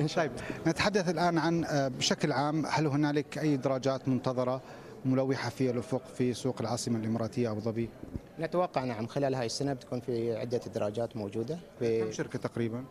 [0.00, 0.36] ان شاء الله
[0.66, 4.39] نتحدث الآن عن آه، بشكل عام هل هنالك أي درجات منتظرة
[5.04, 7.88] ملوحة في الأفق في سوق العاصمة الإماراتية أبو ظبي؟
[8.38, 12.84] نتوقع نعم خلال هاي السنة بتكون في عدة دراجات موجودة في كم شركة تقريبا؟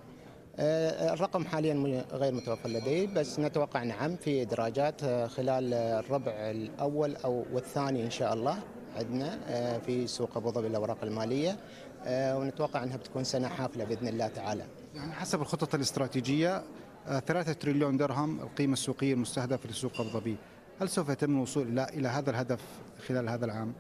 [0.56, 7.46] آه، الرقم حاليا غير متوفر لدي بس نتوقع نعم في دراجات خلال الربع الأول أو
[7.54, 8.58] والثاني إن شاء الله
[8.96, 11.58] عندنا آه، في سوق أبو ظبي الأوراق المالية
[12.06, 14.66] آه، ونتوقع أنها بتكون سنة حافلة بإذن الله تعالى.
[14.96, 16.64] يعني حسب الخطط الاستراتيجية
[17.06, 20.38] 3 آه، تريليون درهم القيمة السوقية المستهدفة لسوق أبو ظبي،
[20.82, 22.62] هل سوف يتم الوصول إلى هذا الهدف
[23.08, 23.74] خلال هذا العام؟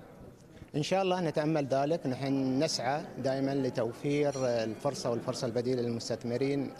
[0.75, 2.07] إن شاء الله نتأمل ذلك.
[2.07, 6.71] نحن نسعى دائما لتوفير الفرصة والفرصة البديلة للمستثمرين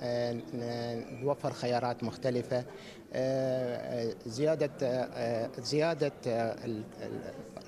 [1.23, 2.63] نوفر خيارات مختلفة
[4.25, 5.10] زيادة
[5.60, 6.13] زيادة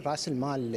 [0.05, 0.71] رأس المال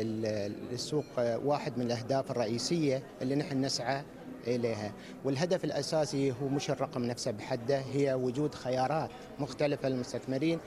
[0.72, 4.02] للسوق واحد من الأهداف الرئيسية اللي نحن نسعى
[4.46, 4.92] إليها.
[5.24, 10.58] والهدف الأساسي هو مش الرقم نفسه بحده هي وجود خيارات مختلفة للمستثمرين.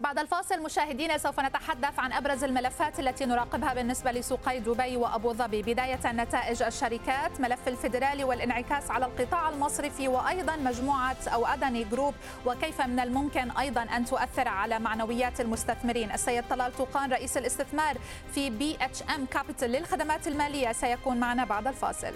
[0.00, 5.62] بعد الفاصل مشاهدينا سوف نتحدث عن أبرز الملفات التي نراقبها بالنسبة لسوقي دبي وأبو ظبي،
[5.62, 12.14] بداية نتائج الشركات، ملف الفيدرالي والانعكاس على القطاع المصرفي وأيضا مجموعة أو Adani Group
[12.46, 16.12] وكيف من الممكن أيضا أن تؤثر على معنويات المستثمرين.
[16.12, 17.96] السيد طلال طوقان رئيس الاستثمار
[18.34, 22.12] في BHM Capital للخدمات المالية سيكون معنا بعد الفاصل.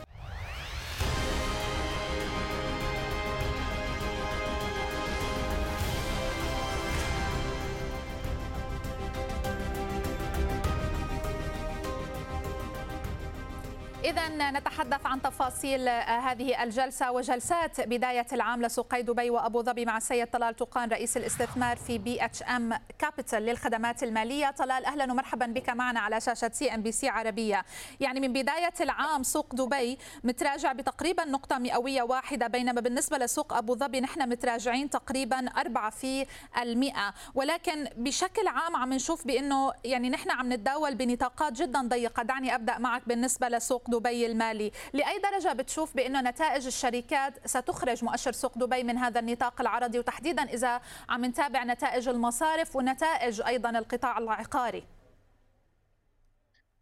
[14.05, 20.27] إذا نتحدث عن تفاصيل هذه الجلسة وجلسات بداية العام لسوقي دبي وأبو ظبي مع السيد
[20.27, 24.51] طلال طوقان رئيس الاستثمار في بي اتش ام كابيتال للخدمات المالية.
[24.51, 27.65] طلال أهلا ومرحبا بك معنا على شاشة CNBC عربية.
[28.01, 33.75] يعني من بداية العام سوق دبي متراجع بتقريبا نقطة مئوية واحدة بينما بالنسبة لسوق أبو
[33.75, 36.27] ظبي نحن متراجعين تقريبا أربعة في
[36.63, 37.15] المئة.
[37.35, 42.23] ولكن بشكل عام عم نشوف بأنه يعني نحن عم نتداول بنطاقات جدا ضيقة.
[42.23, 44.71] دعني أبدأ معك بالنسبة لسوق دبي المالي.
[44.93, 50.43] لأي درجة بتشوف بأنه نتائج الشركات ستخرج مؤشر سوق دبي من هذا النطاق العرضي؟ وتحديدا
[50.43, 54.85] إذا عم نتابع نتائج المصارف ونتائج أيضا القطاع العقاري.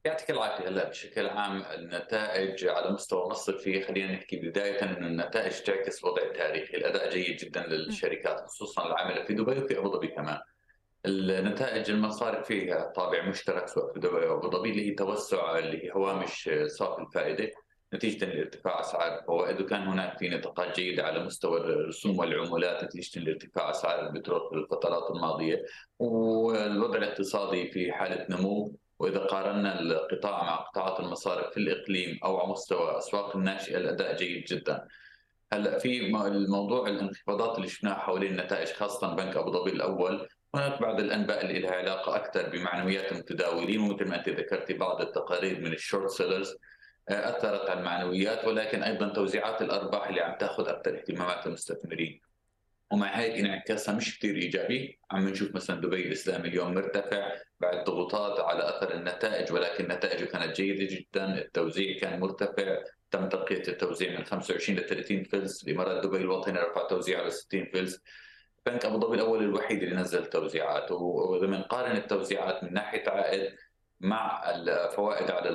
[0.05, 6.05] يعطيك العافية هلا بشكل عام النتائج على مستوى مصرفي خلينا نحكي بداية ان النتائج تعكس
[6.05, 10.41] الوضع التاريخي، الأداء جيد جدا للشركات خصوصا العاملة في دبي وفي أبو ظبي كمان.
[11.07, 15.85] النتائج المصارف فيها طابع مشترك سواء في دبي أو أبو ظبي اللي هي توسع اللي
[15.85, 17.51] هي هوامش صافي الفائدة
[17.95, 23.71] نتيجة لارتفاع أسعار الفوائد وكان هناك في نطاقات جيدة على مستوى الرسوم والعمولات نتيجة لارتفاع
[23.71, 25.65] أسعار البترول في الفترات الماضية
[25.99, 32.49] والوضع الاقتصادي في حالة نمو وإذا قارنا القطاع مع قطاعات المصارف في الإقليم أو على
[32.49, 34.89] مستوى أسواق الناشئة الأداء جيد جدا.
[35.53, 41.01] هلأ في الموضوع الانخفاضات اللي شفناها حوالين النتائج خاصة بنك أبو ظبي الأول هناك بعض
[41.01, 45.79] الأنباء اللي لها علاقة أكثر بمعنويات المتداولين ومثل ما أنت ذكرتي بعض التقارير من ال
[45.79, 46.57] short sellers
[47.09, 52.21] آه، أثرت على المعنويات ولكن أيضا توزيعات الأرباح اللي عم تأخذ أكثر اهتمامات المستثمرين.
[52.93, 54.99] ومع هيك انعكاسها مش كثير إيجابي.
[55.11, 60.57] عم نشوف مثلا دبي الإسلامي اليوم مرتفع بعد ضغوطات على أثر النتائج ولكن نتائجه كانت
[60.57, 61.39] جيدة جدا.
[61.39, 62.79] التوزيع كان مرتفع.
[63.11, 67.67] تم ترقيه التوزيع من 25 ل 30 فلس الامارات دبي الوطني رفع توزيعه ل 60
[67.75, 68.01] فلس.
[68.67, 73.57] بنك أبو ظبي الأول الوحيد اللي نزل توزيعات واذا بنقارن التوزيعات من ناحية عائد
[74.01, 75.49] مع الفوائد على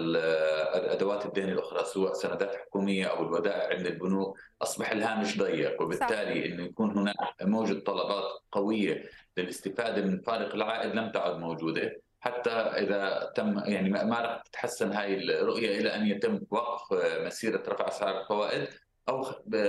[0.74, 4.38] ادوات الدين الأخرى سواء سندات حكومية أو الودائع عند البنوك.
[4.62, 9.04] أصبح الهامش ضيق وبالتالي إنه يكون هناك موجة طلبات قوية
[9.38, 12.02] للاستفادة من فارق العائد لم تعد موجودة.
[12.20, 16.94] حتى إذا تم يعني ما راح تتحسن هاي الرؤية إلى أن يتم وقف
[17.26, 18.68] مسيرة رفع أسعار الفوائد
[19.10, 19.24] أو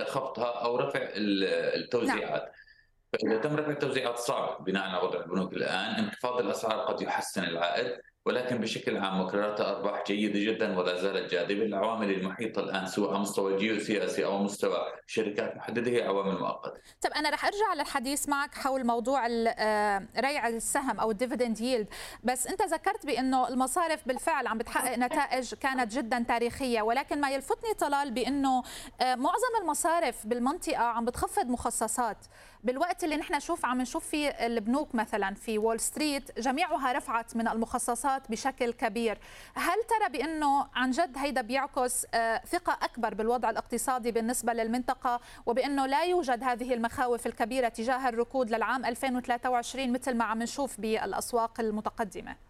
[0.05, 2.51] خفضها أو رفع التوزيعات نعم.
[3.13, 8.01] فإذا تم رفع التوزيعات صعب بناء على وضع البنوك الآن انخفاض الأسعار قد يحسن العائد
[8.27, 13.19] ولكن بشكل عام مقررات أرباح جيدة جدا ولا زالت جاذبة، العوامل المحيطة الآن سواء على
[13.19, 16.81] مستوى الجيوسياسي أو مستوى شركات محددة هي عوامل مؤقتة.
[17.01, 19.27] طب أنا رح أرجع للحديث معك حول موضوع
[19.59, 21.89] آه، ريع السهم أو ال dividend yield،
[22.25, 27.75] بس أنت ذكرت بأنه المصارف بالفعل عم بتحقق نتائج كانت جدا تاريخية، ولكن ما يلفتني
[27.79, 28.63] طلال بأنه
[29.01, 32.19] آه، معظم المصارف بالمنطقة عم بتخفض مخصصات،
[32.65, 37.49] بالوقت اللي نحن نشوف عم نشوف فيه البنوك مثلا في وول ستريت جميعها رفعت من
[37.49, 39.19] المخصصات بشكل كبير.
[39.55, 45.87] هل ترى بأنه عن جد هيدا بيعكس آه، ثقة أكبر بالوضع الاقتصادي بالنسبة للمنطقة وبأنه
[45.87, 52.48] لا يوجد هذه المخاوف الكبيرة تجاه الركود للعام 2023 مثل ما عم نشوف بالأسواق المتقدمة؟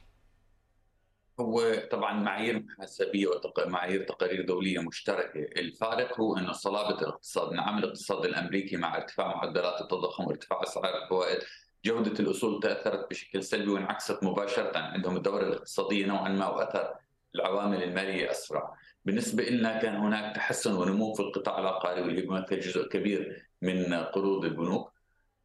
[1.40, 3.28] هو طبعا معايير محاسبية
[3.66, 9.80] ومعايير تقارير دولية مشتركة، الفارق هو إنه صلابة الاقتصاد، نعم الاقتصاد الأمريكي مع ارتفاع معدلات
[9.80, 11.38] التضخم وارتفاع أسعار الفوائد
[11.84, 16.94] جودة الأصول تأثرت بشكل سلبي وانعكست مباشرة عندهم الدوره الاقتصادية نوعا ما وأثر
[17.34, 18.74] العوامل المالية أسرع.
[19.04, 24.44] بالنسبة لنا كان هناك تحسن ونمو في القطاع العقاري واللي بيمثل جزء كبير من قروض
[24.44, 24.97] البنوك.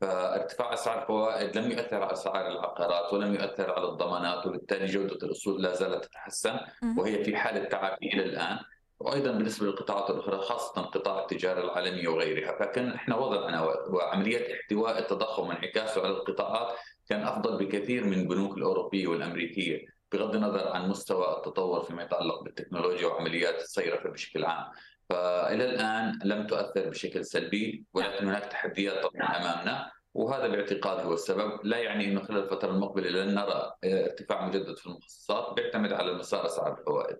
[0.03, 5.63] فارتفاع أسعار الفوائد لم يؤثر على أسعار العقارات ولم يؤثر على الضمانات وبالتالي جودة الأصول
[5.63, 6.59] لا زالت تتحسن
[6.97, 8.59] وهي في حالة تعافي إلى الآن.
[8.99, 12.59] وأيضا بالنسبة للقطاعات الأخرى خاصة قطاع التجاره العالميه وغيرها.
[12.59, 16.77] فكان إحنا وضعنا وعمليه احتواء التضخم وانعكاسه على القطاعات
[17.09, 23.07] كان أفضل بكثير من البنوك الأوروبية والأمريكية بغض النظر عن مستوى التطور فيما يتعلق بالتكنولوجيا
[23.07, 24.65] وعمليات الصيرفة بشكل عام.
[25.13, 31.59] فإلى الآن لم تؤثر بشكل سلبي ولكن هناك تحديات طبعا أمامنا وهذا باعتقادي هو السبب.
[31.63, 36.45] لا يعني إنه خلال الفترة المقبلة لن نرى ارتفاع مجدد في المخصصات بيعتمد على مسار
[36.45, 37.17] اسعار الفوائد.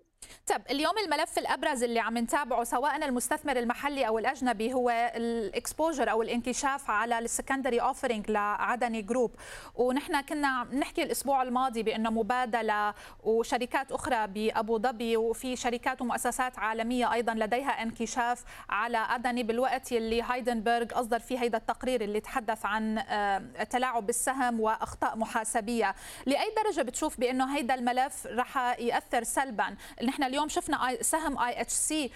[0.47, 6.11] طب اليوم الملف الأبرز اللي عم نتابعه سواء المستثمر المحلي أو الأجنبي هو ال exposure
[6.11, 9.35] أو الانكشاف على ال secondary offering ل Adani Group
[9.75, 17.13] ونحن كنا نحكي الأسبوع الماضي بأنه مبادلة وشركات أخرى بأبو ظبي وفي شركات ومؤسسات عالمية
[17.13, 22.97] أيضا لديها انكشاف على Adani بالوقت اللي هايدنبرغ أصدر فيه هيدا التقرير اللي تحدث عن
[22.97, 25.95] آه، تلاعب بالسهم وأخطاء محاسبية.
[26.25, 29.75] لأي درجة بتشوف بأنه هيدا الملف رح يأثر سلبا؟
[30.13, 32.11] نحن اليوم شفنا سهم آي إتش سي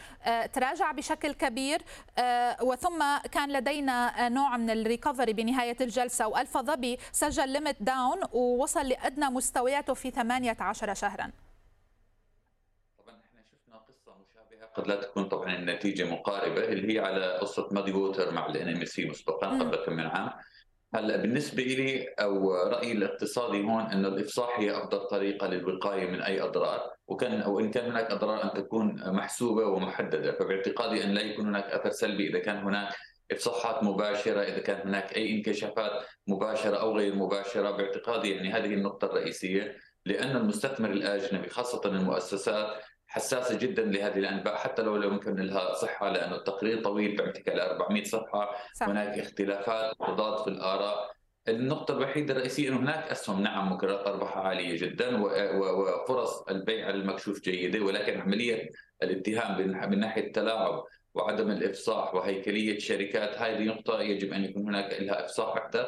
[0.53, 1.81] تراجع بشكل كبير
[2.17, 7.83] آه، وثم كان لدينا آه، نوع من ال recovery بنهاية الجلسة وألفا ظبي سجل limit
[7.83, 11.31] down ووصل لأدنى مستوياته في 18 شهرا.
[14.75, 19.09] قد لا تكون طبعا النتيجة مقاربة اللي هي على قصة Muddy Waters مع ال NMC
[19.09, 20.29] مسبقا قبل كم من عام.
[20.95, 26.41] هلا بالنسبة لي أو رأيي الاقتصادي هون إنه الإفصاح هي أفضل طريقة للوقاية من أي
[26.41, 31.47] أضرار وكان أو إن كان هناك أضرار أن تكون محسوبة ومحددة فباعتقادي أن لا يكون
[31.47, 32.95] هناك أثر سلبي إذا كان هناك
[33.31, 35.91] إفصاحات مباشرة إذا كان هناك أي انكشافات
[36.27, 42.67] مباشرة أو غير مباشرة باعتقادي يعني هذه النقطة الرئيسية لأن المستثمر الأجنبي خاصة المؤسسات
[43.07, 47.71] حساسة جدا لهذه الأنباء حتى لو لم يكن لها صحة لأنه التقرير طويل بيعطيك على
[47.71, 48.55] 400 صفحة.
[48.73, 48.89] صح.
[48.89, 51.11] هناك اختلافات وتضاد في الآراء.
[51.47, 55.21] النقطة الوحيدة الرئيسية أنه هناك أسهم نعم مكررات أرباحها عالية جدا
[55.55, 58.69] وفرص البيع المكشوف جيدة ولكن عملية
[59.03, 65.25] الاتهام من ناحية التلاعب وعدم الإفصاح وهيكلية شركات هذه نقطة يجب أن يكون هناك لها
[65.25, 65.87] إفصاح أكثر.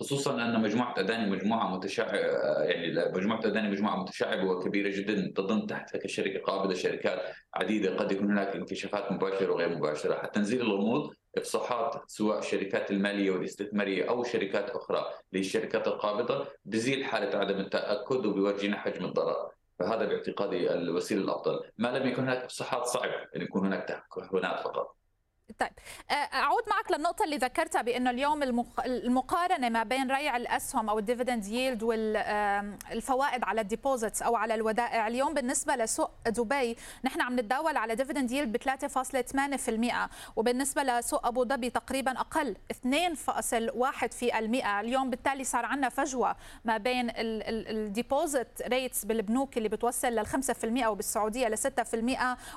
[0.00, 2.18] خصوصا أن مجموعة أداني مجموعة متشعبه
[2.62, 7.22] يعني مجموعة أداني مجموعة متشعبة وكبيرة جدا تضم تحت شركه قابله شركات
[7.54, 13.30] عديدة قد يكون هناك انكشافات مباشرة وغير مباشرة، حتى تنزيل الغموض إفصاحات سواء الشركات المالية
[13.30, 19.50] والاستثمارية أو شركات أخرى للشركات القابضة بزيد حالة عدم التأكد وبيورجينا حجم الضرر.
[19.78, 24.94] فهذا باعتقادي الوسيلة الأفضل، ما لم يكن هناك إفصاحات صعب ان يكون هناك تهكهنات فقط.
[25.58, 25.70] طيب.
[26.10, 28.42] أعود معك للنقطة اللي ذكرتها بانه اليوم
[28.86, 34.54] المقارنة ما بين ريع الأسهم أو ال dividend yield والفوائد على ال deposits أو على
[34.54, 41.26] الودائع اليوم بالنسبة لسوق دبي نحن عم نتداول على dividend yield ب 3.8% وبالنسبة لسوق
[41.26, 47.34] أبو ظبي تقريبا أقل 2.1% في المئة اليوم بالتالي صار عندنا فجوة ما بين ال
[47.34, 51.62] deposit rates بالبنوك اللي بتوصل لل 5% وبالسعودية ل 6%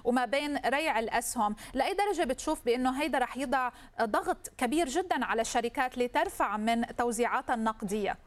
[0.03, 1.55] وما بين ريع الأسهم.
[1.73, 3.71] لأي درجة بتشوف بانه إنه هيدا رح يضع
[4.01, 8.17] ضغط كبير جدا على الشركات لترفع من توزيعاتها النقدية.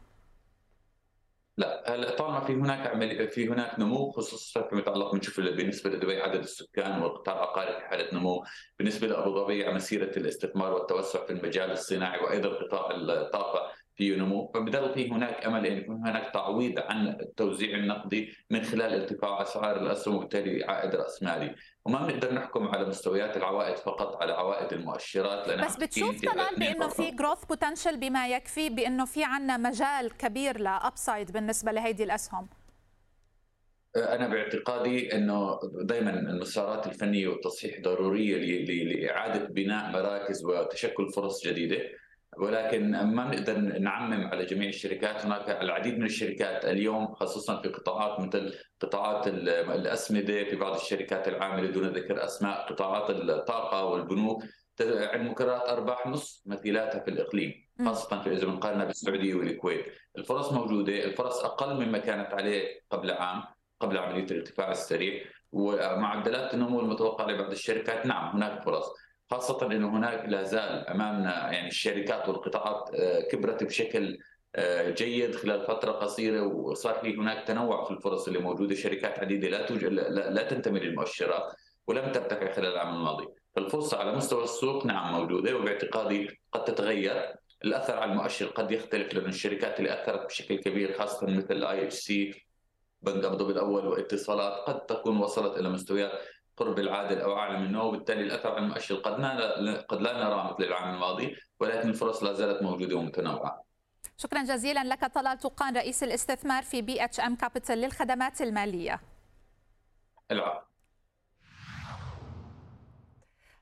[1.57, 6.21] لا هلا طالما في هناك عمل في هناك نمو خصوصا فيما يتعلق بنشوف بالنسبة لدبي
[6.21, 8.45] عدد السكان والقطاع العقاري في حالة نمو،
[8.79, 14.51] بالنسبة لأبو ظبي مسيره الاستثمار والتوسع في المجال الصناعي وأيضا قطاع الطاقة في نمو.
[14.53, 19.81] فبدل في هناك أمل إن يكون هناك تعويض عن التوزيع النقدي من خلال ارتفاع أسعار
[19.81, 25.47] الاسهم وبالتالي عائد راس مالي وما بنقدر نحكم على مستويات العوائد فقط على عوائد المؤشرات
[25.47, 30.59] لأن بس بتشوف كمان بأنه في جروث بوتنشل بما يكفي بأنه في عندنا مجال كبير
[30.59, 32.47] لابسايد بالنسبة لهيدي الأسهم.
[33.95, 41.77] أنا باعتقادي إنه دائما المسارات الفنية والتصحيح ضرورية لإعادة بناء مراكز وتشكل فرص جديدة.
[42.37, 45.25] ولكن ما نقدر نعمم على جميع الشركات.
[45.25, 51.71] هناك العديد من الشركات اليوم خصوصا في قطاعات مثل قطاعات الأسمدة في بعض الشركات العاملة
[51.71, 54.43] دون ذكر أسماء قطاعات الطاقة والبنوك
[54.81, 57.53] عند مكررات أرباح نص مثيلاتها في الإقليم
[57.85, 59.85] خاصة في إذا بنقارنها بالسعودية والكويت.
[60.17, 63.43] الفرص موجودة الفرص أقل مما كانت عليه قبل عام
[63.79, 65.23] قبل عملية الارتفاع السريع.
[65.51, 68.85] ومعدلات النمو المتوقعة لبعض الشركات نعم هناك فرص.
[69.31, 74.17] خاصة أنه هناك لا زال أمامنا يعني الشركات والقطاعات آه، كبرت بشكل
[74.55, 78.75] آه، جيد خلال فترة قصيرة وصار في هناك تنوع في الفرص اللي موجودة.
[78.75, 81.53] شركات عديدة لا توجد لا, تنتمي للمؤشرات
[81.87, 83.27] ولم ترتفع خلال العام الماضي.
[83.55, 87.35] فالفرصة على مستوى السوق نعم موجودة وباعتقادي قد تتغير.
[87.65, 91.93] الأثر على المؤشر قد يختلف لأن الشركات اللي أثرت بشكل كبير خاصة مثل اي اتش
[91.93, 92.45] سي
[93.01, 96.11] بنك الأول واتصالات قد تكون وصلت إلى مستويات
[96.57, 99.13] قرب العادل أو أعلى منه وبالتالي الاثر على المؤشر قد
[99.89, 103.63] قد لا نراه مثل العام الماضي ولكن الفرص لا زالت موجودة ومتنوعة.
[104.17, 109.01] شكرا جزيلا لك طلال طوقان رئيس الاستثمار في بي اتش ام كابيتال للخدمات المالية.
[110.31, 110.65] العفو.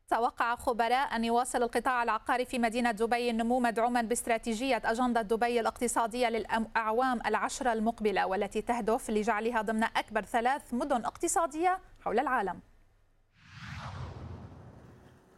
[0.09, 6.29] توقع خبراء أن يواصل القطاع العقاري في مدينة دبي النمو مدعوما باستراتيجية أجندة دبي الاقتصادية
[6.29, 12.59] للأعوام العشرة المقبلة والتي تهدف لجعلها ضمن أكبر ثلاث مدن اقتصادية حول العالم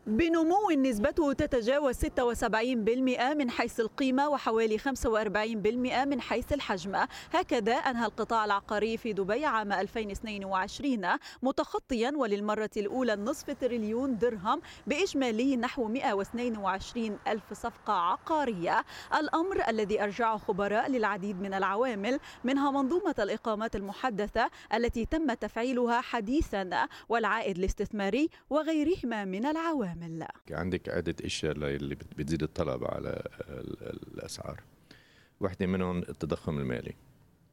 [0.08, 6.96] بنمو نسبته تتجاوز 76% من حيث القيمة وحوالي 45% من حيث الحجم.
[7.34, 11.08] هكذا أنهى القطاع العقاري في دبي عام 2022
[11.44, 18.86] متخطيا وللمرة الأولى النصف تريليون درهم بإجمالي نحو 122 ألف صفقة عقارية.
[19.20, 26.88] الأمر الذي أرجع خبراء للعديد من العوامل منها منظومة الإقامات المحدثة التي تم تفعيلها حديثا
[27.10, 29.95] والعائد الاستثماري وغيرهما من العوامل.
[29.96, 33.24] كامل عندك عدة أشياء اللي بتزيد الطلب على
[34.14, 34.62] الأسعار.
[35.40, 36.94] واحدة منهم التضخم المالي.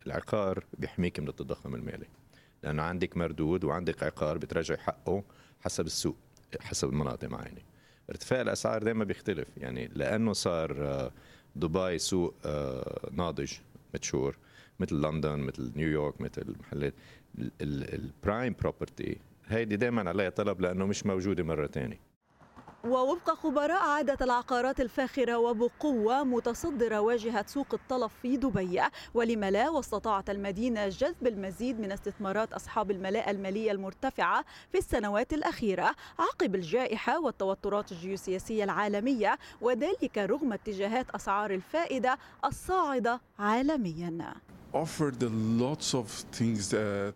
[0.07, 2.07] العقار بيحميك من التضخم المالي.
[2.63, 5.25] لأنه عندك مردود وعندك عقار بترجع حقه
[5.61, 6.17] حسب السوق
[6.61, 7.61] حسب المناطق معينة.
[8.11, 9.49] ارتفاع الأسعار دائما بيختلف.
[9.57, 11.13] يعني لأنه صار آه،
[11.57, 13.53] دبي سوق آه، ناضج
[13.95, 14.37] mature
[14.81, 16.95] مثل لندن مثل نيويورك مثل محلات.
[17.61, 22.12] ال prime property هيدي دائما عليها طلب لأنه مش موجودة مرة ثانية
[22.85, 28.81] ووفق خبراء عادة العقارات الفاخرة وبقوة متصدرة واجهة سوق الطلب في دبي
[29.15, 35.95] ولم لا واستطاعت المدينة جذب المزيد من استثمارات أصحاب الملاءة المالية المرتفعة في السنوات الأخيرة
[36.19, 44.35] عقب الجائحة والتوترات الجيوسياسية العالمية وذلك رغم اتجاهات أسعار الفائدة الصاعدة عالميا.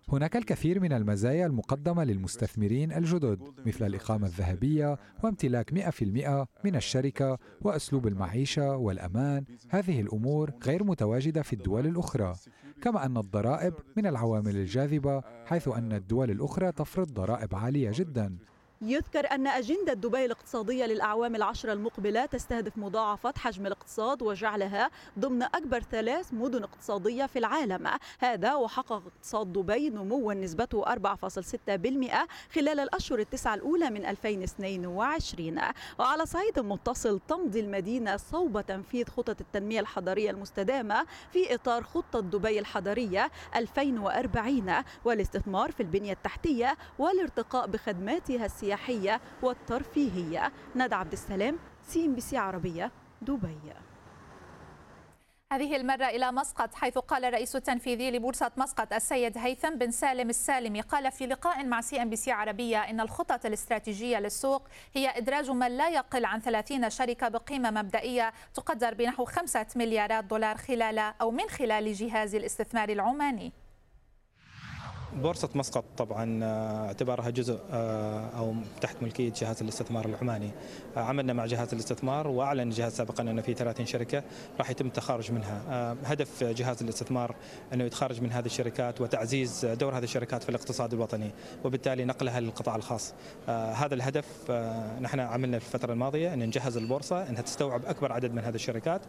[0.09, 8.07] هناك الكثير من المزايا المقدمة للمستثمرين الجدد مثل الإقامة الذهبية وامتلاك 100% من الشركة وأسلوب
[8.07, 9.44] المعيشة والأمان.
[9.68, 12.34] هذه الأمور غير متواجدة في الدول الأخرى
[12.82, 18.36] كما أن الضرائب من العوامل الجاذبة حيث أن الدول الأخرى تفرض ضرائب عالية جدا.
[18.80, 25.80] يذكر أن أجندة دبي الاقتصادية للأعوام العشرة المقبلة تستهدف مضاعفة حجم الاقتصاد وجعلها ضمن أكبر
[25.80, 27.88] ثلاث مدن اقتصادية في العالم.
[28.18, 30.98] هذا وحقق اقتصاد دبي نمو نسبته 4.6%
[32.54, 35.60] خلال الأشهر التسعة الأولى من 2022
[35.98, 42.58] وعلى صعيد متصل تمضي المدينة صوب تنفيذ خطط التنمية الحضرية المستدامة في إطار خطة دبي
[42.58, 44.72] الحضرية 2040
[45.04, 50.52] والاستثمار في البنية التحتية والارتقاء بخدماتها السياسية السياحية والترفيهية.
[50.76, 51.58] ندى عبد السلام
[51.88, 52.90] CNBC عربية
[53.22, 53.58] دبي.
[55.52, 60.80] هذه المرة إلى مسقط حيث قال الرئيس التنفيذي لبورصة مسقط السيد هيثم بن سالم السالمي
[60.80, 64.62] قال في لقاء مع CNBC عربية إن الخطط الاستراتيجية للسوق
[64.94, 70.56] هي إدراج من لا يقل عن 30 شركة بقيمة مبدئية تقدر بنحو 5 مليارات دولار
[70.56, 73.52] خلال أو من خلال جهاز الاستثمار العماني.
[75.16, 80.50] بورصة مسقط طبعا آه، اعتبارها جزء آه، أو تحت ملكية جهاز الاستثمار العماني.
[80.96, 84.22] آه، عملنا مع جهاز الاستثمار وأعلن الجهاز سابقا أنه في 30 شركة
[84.58, 85.96] راح يتم التخارج منها.
[86.04, 87.34] هدف جهاز الاستثمار
[87.72, 91.30] أنه يتخارج من هذه الشركات وتعزيز دور هذه الشركات في الاقتصاد الوطني
[91.64, 93.14] وبالتالي نقلها للقطاع الخاص.
[93.48, 94.50] هذا الهدف
[95.00, 99.00] نحن عملنا في الفترة الماضية أن نجهز البورصة أنها تستوعب أكبر عدد من هذه الشركات.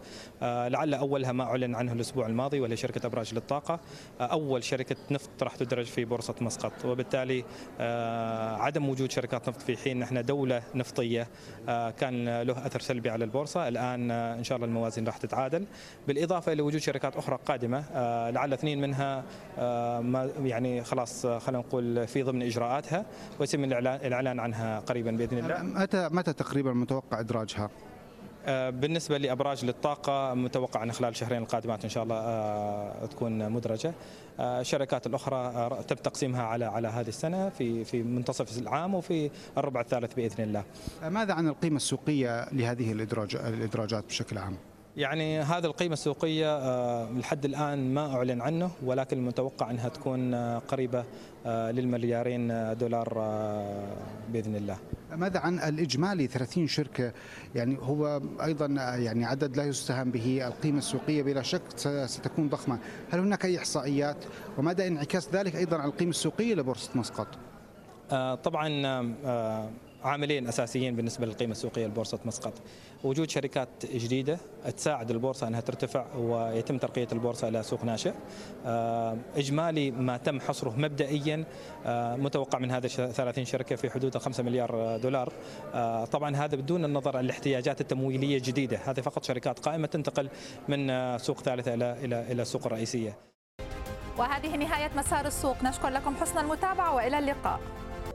[0.41, 3.79] لعل أولها ما أعلن عنه الأسبوع الماضي وهي شركة أبراج للطاقة.
[4.21, 7.43] أول شركة نفط راح تدرج في بورصة مسقط وبالتالي
[7.79, 11.27] آه، عدم وجود شركات نفط في حين نحن دولة نفطية
[11.69, 13.67] آه، كان له أثر سلبي على البورصة.
[13.67, 15.65] الآن آه، إن شاء الله الموازين راح تتعادل.
[16.07, 17.83] بالإضافة إلى وجود شركات أخرى قادمة
[18.29, 19.23] لعل اثنين منها
[20.01, 23.05] ما يعني خلاص خلينا نقول في ضمن إجراءاتها
[23.39, 25.63] ويتم الإعلان عنها قريبا بإذن الله.
[25.63, 27.69] متى متى تقريبا متوقع إدراجها؟
[28.47, 33.93] آه، بالنسبة لأبراج للطاقة متوقع أن خلال الشهرين القادمات إن شاء الله آه، تكون مدرجة
[34.39, 39.81] آه، الشركات الأخرى تم تقسيمها على على هذه السنة في في منتصف العام وفي الربع
[39.81, 40.63] الثالث بإذن الله
[41.03, 44.57] ماذا عن القيمة السوقية لهذه الإدراجات بشكل عام؟
[44.97, 46.59] يعني هذه القيمة السوقية
[47.11, 51.03] لحد الآن ما أعلن عنه ولكن المتوقع أنها تكون قريبة
[51.45, 53.87] آه، للمليارين دولار آه،
[54.29, 54.77] بإذن الله.
[55.11, 57.11] ماذا عن الإجمالي 30 شركة
[57.55, 61.61] يعني هو أيضا يعني عدد لا يستهان به القيمة السوقية بلا شك
[62.05, 62.79] ستكون ضخمة،
[63.11, 64.17] هل هناك أي إحصائيات
[64.57, 67.27] ومدى انعكاس ذلك أيضا على القيمة السوقية لبورصة مسقط؟
[68.11, 68.67] آه، طبعا
[70.03, 72.53] عاملين أساسيين بالنسبة للقيمة السوقية لبورصة مسقط
[73.03, 74.37] وجود شركات جديدة
[74.77, 78.13] تساعد البورصة إنها ترتفع ويتم ترقية البورصة إلى سوق ناشئ.
[78.65, 81.45] آه، إجمالي ما تم حصره مبدئيا
[81.85, 85.33] آه، متوقع من هذه 30 شركة في حدود 5 مليار دولار.
[85.73, 88.79] آه، طبعا هذا بدون النظر الاحتياجات التمويلية الجديدة.
[88.85, 90.29] هذه فقط شركات قائمة تنتقل
[90.67, 93.17] من سوق ثالثة إلى إلى إلى السوق الرئيسيه
[94.17, 95.63] وهذه نهاية مسار السوق.
[95.63, 97.59] نشكر لكم حسن المتابعة وإلى اللقاء.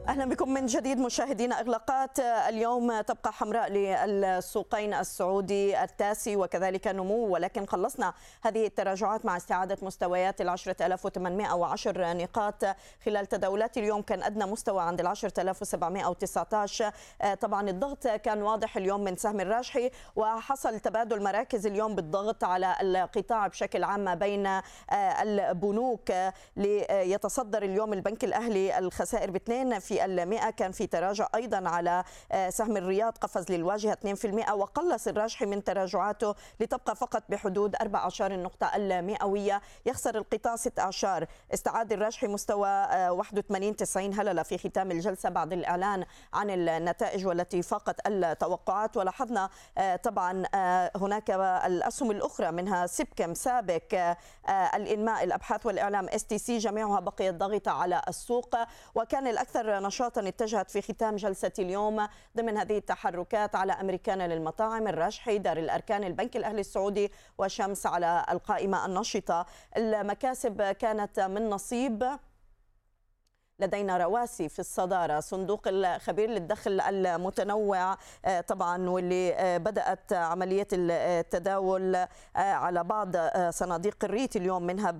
[0.08, 2.20] أهلا بكم من جديد مشاهدينا أغلاقات.
[2.20, 10.40] اليوم تبقى حمراء للسوقين السعودي التاسي وكذلك نمو ولكن خلصنا هذه التراجعات مع استعادة مستويات
[10.40, 12.64] ال 10810 نقاط.
[13.04, 16.92] خلال تداولات اليوم كان أدنى مستوى عند ال 10719
[17.40, 23.46] طبعا الضغط كان واضح اليوم من سهم الراجحي وحصل تبادل مراكز اليوم بالضغط على القطاع
[23.46, 24.60] بشكل عام ما بين
[24.92, 26.12] البنوك.
[26.56, 30.50] ليتصدر اليوم البنك الأهلي الخسائر باثنين في في المئة.
[30.50, 36.34] كان في تراجع أيضا على آه، سهم الرياض قفز للواجهة 2% وقلص الراجحي من تراجعاته
[36.60, 39.62] لتبقى فقط بحدود 14 النقطة المئوية.
[39.86, 42.68] يخسر القطاع 6 أعشار استعاد الراجحي مستوى
[43.10, 48.96] 81 آه، 90 هللة في ختام الجلسة بعد الإعلان عن النتائج والتي فاقت التوقعات.
[48.96, 50.42] ولاحظنا آه، طبعا
[50.96, 51.30] هناك
[51.66, 54.16] الأسهم الأخرى منها سبكيم سابك
[54.74, 58.56] الإنماء الأبحاث والإعلام اس تي سي جميعها بقيت ضاغطة على السوق.
[58.94, 62.06] وكان الأكثر نشاطا اتجهت في ختام جلسة اليوم
[62.36, 68.86] ضمن هذه التحركات على أمريكانا للمطاعم الرشحي دار الأركان البنك الأهلي السعودي وشمس على القائمة
[68.86, 69.46] النشطة.
[69.76, 72.18] المكاسب كانت من نصيب.
[73.62, 75.20] لدينا رواسي في الصدارة.
[75.20, 83.16] صندوق الخبير للدخل المتنوع آه، طبعا واللي آه، بدأت عملية التداول آه، على بعض
[83.50, 84.90] صناديق الريت اليوم منها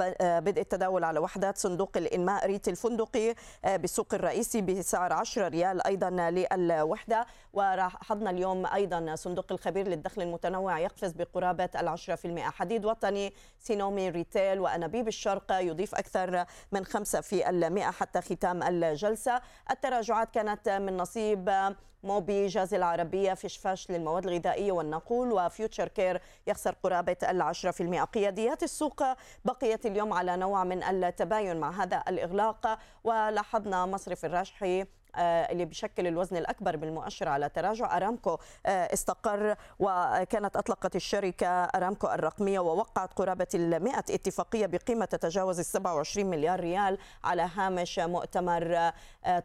[0.41, 3.35] بدء التداول على وحدات صندوق الإنماء ريت الفندقي
[3.65, 7.27] بالسوق الرئيسي بسعر 10 ريال أيضا للوحدة.
[7.53, 12.51] ولاحظنا اليوم أيضا صندوق الخبير للدخل المتنوع يقفز بقرابة العشرة في المئة.
[12.51, 19.41] حديد وطني سينومي ريتيل وأنابيب الشرق يضيف أكثر من خمسة في المئة حتى ختام الجلسة.
[19.71, 21.75] التراجعات كانت من نصيب
[22.05, 28.63] موبي جاز العربية فشفاش للمواد الغذائية والنقول وفيوتشر كير يخسر قرابة العشرة في المئة قياديات
[28.63, 29.03] السوق.
[29.45, 32.79] بقيت اليوم على نوع من التباين مع هذا الإغلاق.
[33.05, 34.87] ولاحظنا مصرف الراجحي
[35.19, 37.97] اللي بيشكل الوزن الأكبر بالمؤشر على تراجع.
[37.97, 46.31] أرامكو استقر وكانت أطلقت الشركة أرامكو الرقمية ووقعت قرابة المئة اتفاقية بقيمة تتجاوز ال 27
[46.31, 48.93] مليار ريال على هامش مؤتمر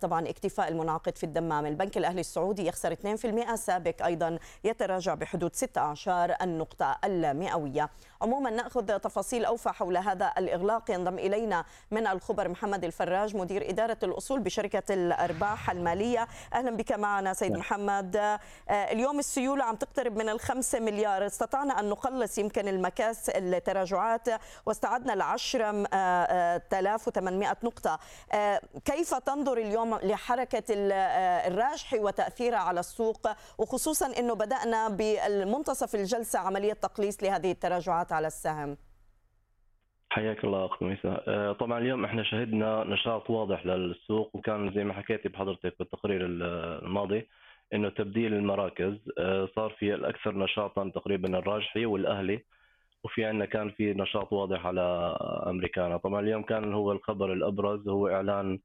[0.02, 1.66] طبعا اكتفاء المنعقد في الدمام.
[1.66, 7.90] البنك الأهلي السعودي يخسر 2% سابق أيضا يتراجع بحدود 16 النقطة المئوية.
[8.22, 10.92] عموما نأخذ تفاصيل أوفى حول هذا الإغلاق.
[10.92, 15.57] ينضم إلينا من الخبر محمد الفراج مدير إدارة الأصول بشركة الأرباح.
[15.70, 16.28] المالية.
[16.54, 17.60] أهلا بك معنا سيد نعم.
[17.60, 18.16] محمد.
[18.16, 18.40] آه،
[18.70, 21.26] اليوم السيولة عم تقترب من الخمسة مليار.
[21.26, 24.28] استطعنا أن نقلص يمكن المكاس التراجعات.
[24.66, 28.00] واستعدنا العشرة آه، آلاف وثمانمائة نقطة.
[28.32, 33.28] آه، كيف تنظر اليوم لحركة الراجح وتأثيرها على السوق؟
[33.58, 38.78] وخصوصا أنه بدأنا بالمنتصف الجلسة عملية تقليص لهذه التراجعات على السهم.
[40.10, 44.94] حياك الله أخت ميسا آه، طبعا اليوم إحنا شهدنا نشاط واضح للسوق وكان زي ما
[44.94, 47.28] حكيتي بحضرتك بالتقرير الماضي
[47.74, 48.94] إنه تبديل المراكز.
[49.18, 52.44] آه، صار في الأكثر نشاطا تقريبا الراجحي والأهلي
[53.04, 54.82] وفي عندنا كان في نشاط واضح على
[55.48, 55.98] أمريكانا.
[55.98, 58.60] طبعا اليوم كان هو الخبر الأبرز هو إعلان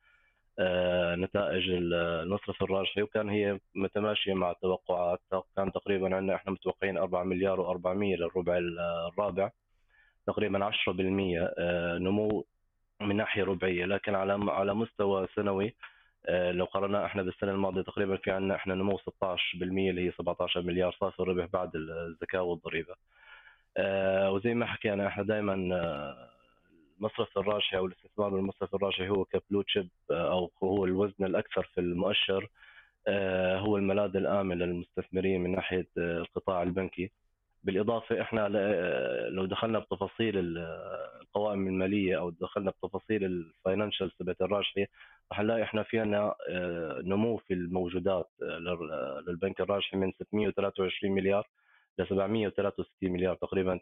[0.59, 5.21] آه، نتائج المصرف الراجحي وكان هي متماشية مع التوقعات.
[5.57, 7.87] كان تقريبا عندنا إحنا متوقعين 4 مليار و400
[8.21, 9.51] للربع الرابع.
[10.27, 12.47] تقريبا 10% آه، نمو
[13.01, 15.75] من ناحية ربعية لكن على على مستوى سنوي
[16.27, 20.63] آه، لو قررنا إحنا بالسنة الماضية تقريبا في عندنا إحنا نمو 16% اللي هي 17
[20.63, 22.95] مليار صافي الربح بعد الزكاة والضريبة.
[24.29, 25.55] وزي ما حكينا إحنا دائما
[27.03, 31.81] المصرف الراجحي أو الاستثمار بالمصرف الراجحي هو ك blue chip أو هو الوزن الأكثر في
[31.81, 32.49] المؤشر
[33.09, 37.11] آه، هو الملاذ الآمن للمستثمرين من ناحية آه، القطاع البنكي
[37.65, 44.87] بالإضافة إحنا آه، لو دخلنا بتفاصيل القوائم المالية أو دخلنا بتفاصيل ال financial تبعت الراجحي
[45.33, 46.35] رح نلاقي إحنا في عندنا
[47.05, 48.31] نمو في الموجودات
[49.29, 51.49] للبنك الراجحي من 623 مليار
[51.99, 53.79] ل 763 مليار تقريبا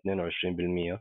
[0.96, 0.98] 22%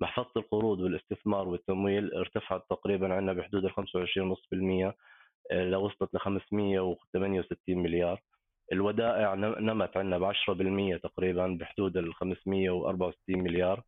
[0.00, 4.94] محفظة القروض والاستثمار والتمويل ارتفعت تقريبا عندنا بحدود ال 25.5%
[5.50, 8.20] آه، لوصلت ل 568 مليار.
[8.72, 13.82] الودائع نمت عندنا ب 10% تقريبا بحدود ال 564 مليار.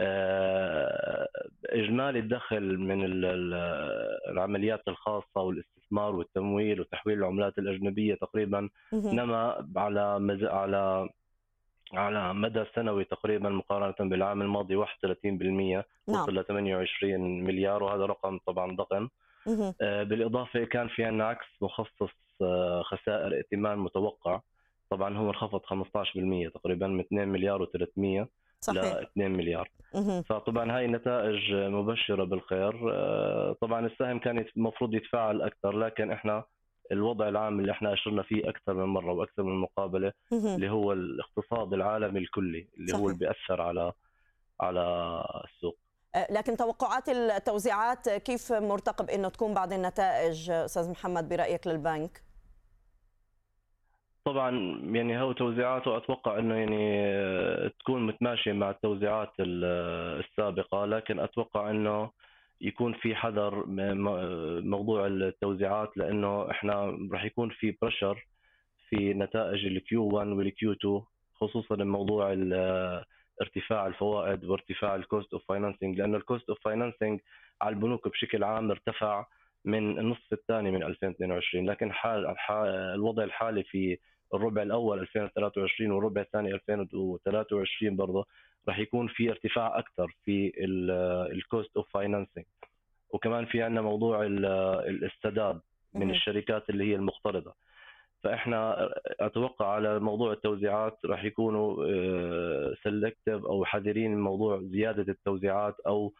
[0.00, 1.28] آه،
[1.66, 3.00] إجمالي الدخل من
[4.30, 11.08] العمليات الخاصة والاستثمار والتمويل وتحويل العملات الأجنبية تقريبا نما على على
[11.94, 14.86] على مدى سنوي تقريبا مقارنة بالعام الماضي 31%
[15.24, 15.84] نعم.
[16.08, 19.08] وصل ل 28 مليار وهذا رقم طبعا ضخم.
[19.80, 22.27] آه، بالإضافة كان في عندنا عكس مخصص
[22.82, 24.40] خسائر ائتمان متوقع
[24.90, 28.26] طبعا هو انخفض 15% تقريبا من 2 مليار و300
[28.60, 28.84] صحيح.
[28.84, 29.70] ل 2 مليار
[30.28, 36.44] فطبعا هاي نتائج مبشرة بالخير آه، طبعا السهم كان المفروض يتفاعل أكثر لكن إحنا
[36.92, 41.72] الوضع العام اللي إحنا اشرنا فيه أكثر من مرة وأكثر من مقابلة اللي هو الاقتصاد
[41.72, 43.00] العالمي الكلي اللي صحيح.
[43.00, 43.92] هو اللي بيأثر على
[44.60, 44.82] على
[45.44, 45.78] السوق
[46.14, 52.27] أه، لكن توقعات التوزيعات كيف مرتقب إنه تكون بعد النتائج أستاذ محمد برأيك للبنك؟
[54.28, 62.10] طبعا يعني هو توزيعاته أتوقع إنه يعني تكون متماشية مع التوزيعات السابقة لكن أتوقع إنه
[62.60, 63.64] يكون في حذر
[64.60, 68.26] موضوع التوزيعات لأنه إحنا راح يكون في pressure
[68.88, 71.02] في نتائج ال Q 1 وال Q 2
[71.34, 72.32] خصوصا موضوع
[73.42, 77.20] ارتفاع الفوائد وارتفاع ال cost of financing لأنه ال cost of financing
[77.62, 79.26] على البنوك بشكل عام ارتفع
[79.64, 82.34] من النصف الثاني من 2022 لكن حال
[82.94, 83.98] الوضع الحالي في
[84.34, 88.26] الربع الأول 2023 والربع الثاني 2023 برضه
[88.68, 90.52] راح يكون في ارتفاع أكثر في
[91.32, 92.44] ال cost of financing
[93.10, 95.60] وكمان في عندنا موضوع السداد
[95.94, 97.54] من الشركات اللي هي المقترضة.
[98.22, 101.74] فإحنا أتوقع على موضوع التوزيعات راح يكونوا
[102.74, 106.12] selective آه، أو حذرين من موضوع زيادة التوزيعات أو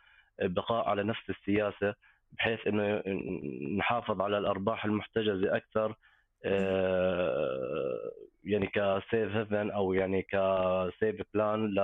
[0.42, 1.94] بقاء على نفس السياسة
[2.32, 3.02] بحيث إنه
[3.78, 5.94] نحافظ على الأرباح المحتجزة أكثر
[8.44, 11.74] يعني ك safe haven أو يعني ك safe plan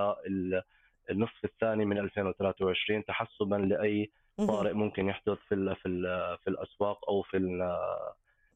[1.10, 5.88] للنصف الثاني من 2023 تحسبا لأي طارئ ممكن يحدث في في
[6.44, 7.36] في الأسواق أو في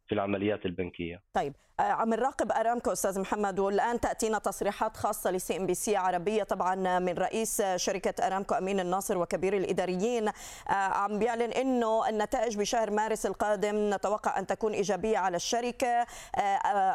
[0.09, 1.23] في العمليات البنكية.
[1.33, 5.97] طيب آه، عم نراقب آرامكو أستاذ محمد والآن تأتينا تصريحات خاصة لسي إن بي سي
[5.97, 12.59] عربية طبعا من رئيس شركة آرامكو أمين الناصر وكبير الإداريين آه، عم بيعلن إنه النتائج
[12.59, 16.07] بشهر مارس القادم نتوقع أن تكون إيجابية على الشركة.
[16.37, 16.41] آه،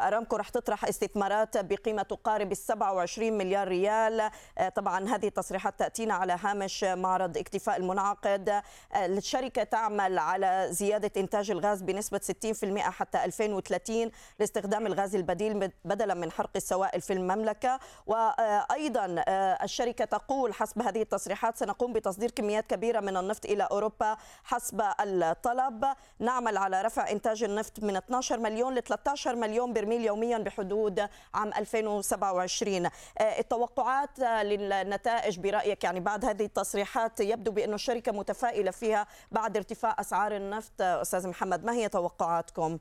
[0.08, 4.30] آرامكو رح تطرح استثمارات بقيمة تقارب ال 27 مليار ريال.
[4.74, 8.62] طبعا هذه التصريحات تأتينا على هامش معرض اكتفاء المنعقد.
[8.96, 16.32] الشركة تعمل على زيادة إنتاج الغاز بنسبة 60% حتى 2030 لاستخدام الغاز البديل بدلا من
[16.32, 17.80] حرق السوائل في المملكة.
[18.06, 19.24] وأيضا
[19.64, 25.84] الشركة تقول حسب هذه التصريحات سنقوم بتصدير كميات كبيرة من النفط إلى أوروبا حسب الطلب.
[26.18, 31.48] نعمل على رفع إنتاج النفط من 12 مليون ل 13 مليون برميل يوميا بحدود عام
[31.48, 32.88] 2027
[33.20, 40.36] التوقعات للنتائج برأيك يعني بعد هذه التصريحات يبدو بأن الشركة متفائلة فيها بعد ارتفاع أسعار
[40.36, 42.78] النفط؟ أستاذ محمد ما هي توقعاتكم؟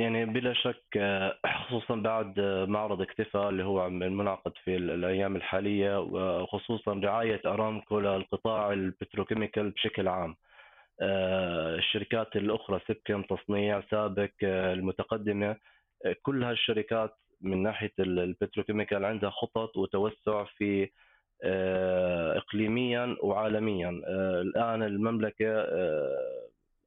[0.00, 0.98] يعني بلا شك
[1.46, 8.79] خصوصا بعد معرض اكتفاء اللي هو المنعقد في الأيام الحالية وخصوصا رعاية أرامكو للقطاع ال
[8.79, 10.36] petrochemical بشكل عام.
[11.78, 15.56] الشركات الأخرى سبكيم تصنيع سابك المتقدمة
[16.22, 20.88] كل هالشركات من ناحية ال petrochemical عندها خطط وتوسع في
[22.36, 23.90] اقليميا وعالميا
[24.42, 25.66] الآن المملكة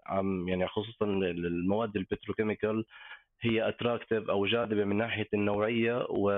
[0.09, 2.85] عم يعني خصوصا المواد ال petrochemical
[3.41, 6.29] هي attractive أو جاذبة من ناحية النوعية و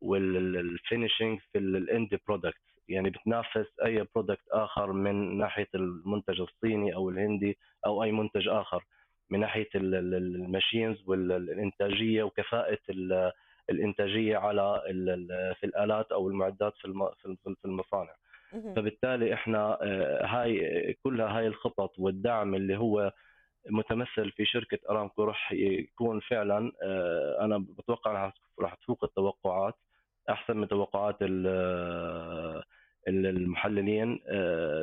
[0.00, 6.94] وال finishing في ال end product يعني بتنافس أي product آخر من ناحية المنتج الصيني
[6.94, 8.84] أو الهندي أو أي منتج آخر.
[9.30, 12.78] من ناحية ال machines والانتاجيه وكفاءة
[13.70, 14.82] الإنتاجية على
[15.60, 18.14] في الآلات أو المعدات في المصانع.
[18.76, 23.12] فبالتالي إحنا آه، هاي كلها هاي الخطط والدعم اللي هو
[23.70, 29.74] متمثل في شركة أرامكو راح يكون فعلا آه، أنا بتوقع راح تفوق التوقعات
[30.30, 32.62] أحسن من توقعات آه،
[33.08, 34.20] المحللين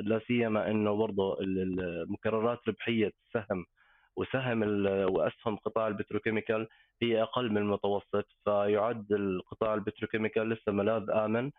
[0.03, 3.65] لا سيما إنه برضه المكررات ربحية السهم
[4.15, 6.67] وسهم وأسهم قطاع ال petrochemical
[7.01, 11.45] هي أقل من المتوسط فيعد القطاع ال petrochemical لسه ملاذ آمن.
[11.45, 11.51] آه،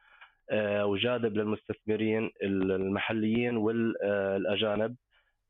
[0.83, 4.97] وجاذب للمستثمرين المحليين والأجانب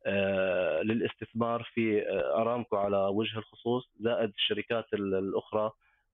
[0.07, 5.71] آه، للاستثمار في آه، أرامكو على وجه الخصوص زائد الشركات الأخرى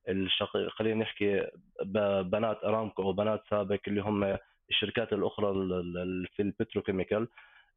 [0.08, 0.68] الشق...
[0.68, 1.46] خلينا نحكي
[2.22, 4.36] بنات أرامكو أو بنات سابك اللي هم
[4.70, 5.52] الشركات الأخرى
[6.36, 7.28] في ال petrochemical.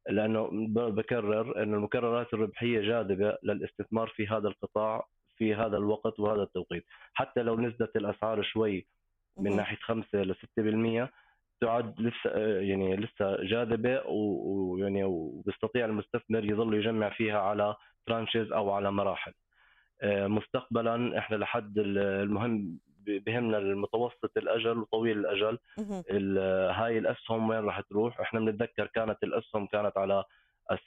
[0.08, 6.84] لأنه بكرر ان المكررات الربحية جاذبة للاستثمار في هذا القطاع في هذا الوقت وهذا التوقيت.
[7.14, 8.86] حتى لو نزلت الأسعار شوي
[9.36, 11.08] من ناحية 5 ل 6%
[11.60, 17.76] تعد لسه يعني لسه جاذبة ويعني وبيستطيع المستثمر يظل يجمع فيها على
[18.06, 19.32] tranches أو على مراحل.
[20.02, 25.58] آه، مستقبلا إحنا لحد المهم بهمنا المتوسط الأجل وطويل الأجل.
[26.70, 30.24] هاي الاسهم وين راح تروح؟ إحنا بنتذكر كانت الاسهم كانت على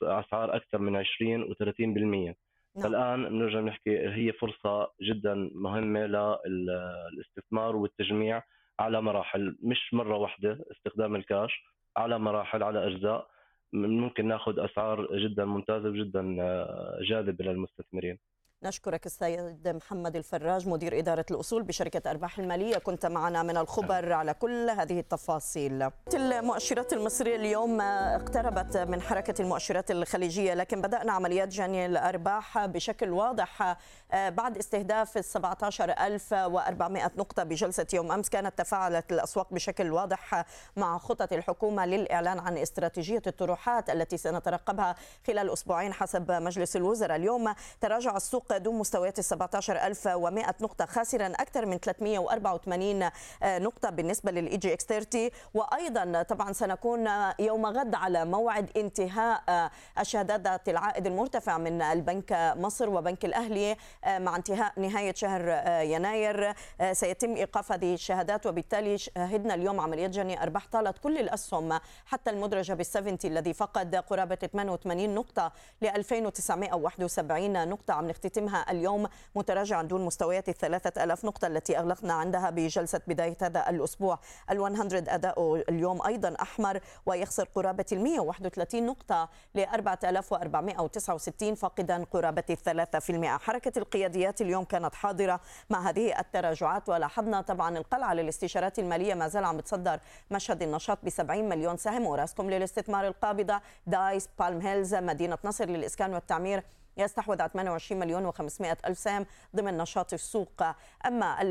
[0.04, 2.34] أسعار أكثر من 20 و30%
[2.80, 2.92] نعم.
[2.92, 6.06] فالان بنرجع نحكي هي فرصة جدا مهمة
[6.46, 8.44] للاستثمار والتجميع
[8.80, 11.64] على مراحل مش مرة واحدة استخدام الكاش
[11.98, 13.28] على مراحل على أجزاء
[13.74, 18.20] ممكن ناخذ أسعار جدا ممتازة وجدا آه، جاذبة للمستثمرين
[18.64, 22.78] نشكرك السيد محمد الفراج مدير إدارة الأصول بشركة أرباح المالية.
[22.78, 25.90] كنت معنا من الخبر على كل هذه التفاصيل.
[26.14, 33.78] المؤشرات المصرية اليوم اقتربت من حركة المؤشرات الخليجية لكن بدأنا عمليات جني الأرباح بشكل واضح
[34.12, 38.30] آه، بعد استهداف ال 17400 نقطة بجلسة يوم أمس.
[38.30, 40.46] كانت تفاعلت الأسواق بشكل واضح
[40.78, 44.96] مع خطط الحكومة للإعلان عن استراتيجية الطروحات التي سنترقبها
[45.28, 47.16] خلال أسبوعين حسب مجلس الوزراء.
[47.16, 54.32] اليوم تراجع السوق دون مستويات ال 17100 نقطة خاسرا أكثر من 384 آه، نقطة بالنسبة
[54.32, 59.70] لل EGX 30 وأيضا طبعا سنكون يوم غد على موعد انتهاء
[60.00, 63.76] الشهادات العائد المرتفع من البنك مصر وبنك الأهلي
[64.08, 65.50] مع انتهاء نهاية شهر
[65.84, 66.54] يناير.
[66.92, 72.84] سيتم إيقاف هذه الشهادات وبالتالي شهدنا اليوم عمليات جني أرباح طالت كل الأسهم حتى المدرجة
[72.84, 77.94] بال70 الذي فقد قرابة 88 نقطة ل 2971 نقطة.
[77.94, 83.38] عم نختتم يتمها اليوم متراجعا دون مستويات الثلاثة ألاف نقطة التي أغلقنا عندها بجلسة بداية
[83.42, 84.20] هذا الأسبوع.
[84.52, 93.00] ال100 أداؤه اليوم أيضا أحمر ويخسر قرابة ال 131 نقطة ل 4469 فاقدا قرابة الثلاثة
[93.00, 93.38] في المئة.
[93.38, 99.46] حركة القياديات اليوم كانت حاضرة مع هذه التراجعات ولاحظنا طبعا القلعة للاستشارات المالية ما زال
[99.46, 100.00] عم بتصدر
[100.32, 106.14] مشهد النشاط ب 70 مليون سهم وأوراسكوم للاستثمار القابضة دايس بالم هيلز مدينة نصر للإسكان
[106.14, 106.64] والتعمير.
[107.00, 109.26] يستحوذ على 28 مليون و500 ألف سهم
[109.56, 110.64] ضمن نشاط السوق.
[111.06, 111.42] أما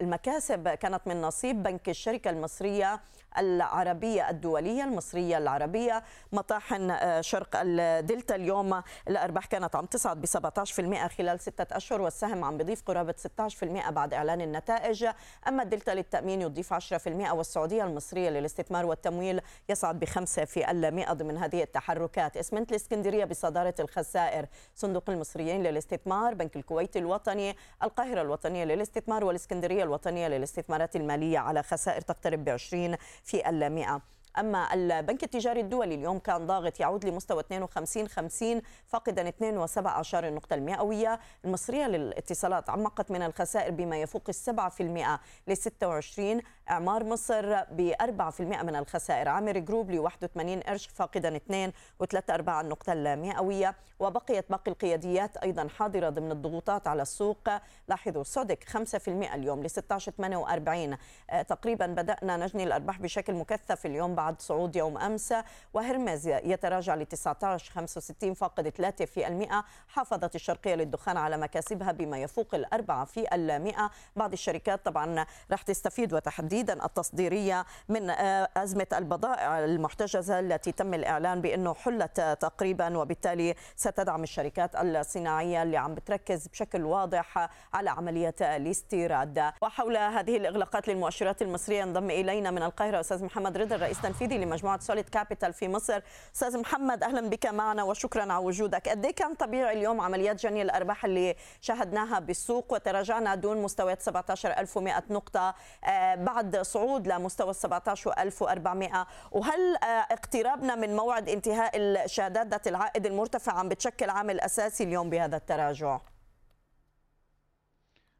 [0.00, 3.00] المكاسب كانت من نصيب بنك الشركة المصرية
[3.38, 8.82] العربية الدولية المصرية العربية مطاحن آه، شرق الدلتا اليوم.
[9.08, 14.14] الأرباح كانت عم تصعد ب 17% خلال ستة أشهر والسهم عم بيضيف قرابة 16% بعد
[14.14, 15.06] إعلان النتائج.
[15.48, 22.36] أما الدلتا للتأمين يضيف 10% والسعودية المصرية للاستثمار والتمويل يصعد ب 5% ضمن هذه التحركات.
[22.36, 24.46] اسمنت الإسكندرية بصدارة الخسائر.
[24.74, 32.00] صندوق المصريين للاستثمار بنك الكويت الوطني القاهرة الوطنية للاستثمار والإسكندرية الوطنية للاستثمارات المالية على خسائر
[32.00, 32.96] تقترب ب 20
[33.26, 34.02] في المئة
[34.38, 41.20] أما البنك التجاري الدولي اليوم كان ضاغط يعود لمستوى 52 50 فاقدا 2.17 النقطة المئوية.
[41.44, 44.30] المصرية للاتصالات عمقت من الخسائر بما يفوق
[44.68, 49.28] في المئة ل 26 إعمار مصر ب 4% من الخسائر.
[49.28, 51.72] عامر جروب ل 81 قرش فاقدا 2
[52.02, 53.74] و3 أرباع النقطة المئوية.
[53.98, 57.48] وبقيت باقي القياديات أيضا حاضرة ضمن الضغوطات على السوق.
[57.88, 64.42] لاحظوا سودك 5% اليوم ل 16.48 تقريبا بدأنا نجني الأرباح بشكل مكثف اليوم بعد بعد
[64.42, 65.34] صعود يوم أمس
[65.74, 73.34] وهرمز يتراجع ل 19.65 فاقد 3% حافظت الشرقية للدخان على مكاسبها بما يفوق الأربعة في
[73.34, 73.90] المئة.
[74.16, 81.40] بعض الشركات طبعا راح تستفيد وتحديدا التصديرية من آه، أزمة البضائع المحتجزة التي تم الإعلان
[81.40, 89.52] بأنه حلت تقريبا وبالتالي ستدعم الشركات الصناعية اللي عم بتركز بشكل واضح على عملية الاستيراد.
[89.62, 94.78] وحول هذه الإغلاقات للمؤشرات المصرية انضم إلينا من القاهرة أستاذ محمد رضا الرئيس التنفيذي لمجموعة
[94.80, 96.00] سوليد كابيتال في مصر.
[96.34, 98.88] أستاذ محمد أهلا بك معنا وشكرا على وجودك.
[98.88, 105.54] قد كان طبيعي اليوم عمليات جني الأرباح اللي شاهدناها بالسوق وتراجعنا دون مستويات 17100 نقطة
[105.84, 113.52] آه، بعد صعود لمستوى 17400 وهل آه، اقترابنا من موعد انتهاء الشهادات ذات العائد المرتفع
[113.52, 116.00] عم بتشكل عامل أساسي اليوم بهذا التراجع؟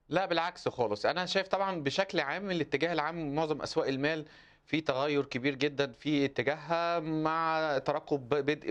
[0.08, 1.06] لا بالعكس خالص.
[1.06, 4.26] أنا شايف طبعا بشكل عام الاتجاه العام معظم أسواق المال
[4.66, 8.70] في تغير كبير جدا في اتجاهها مع ترقب بدء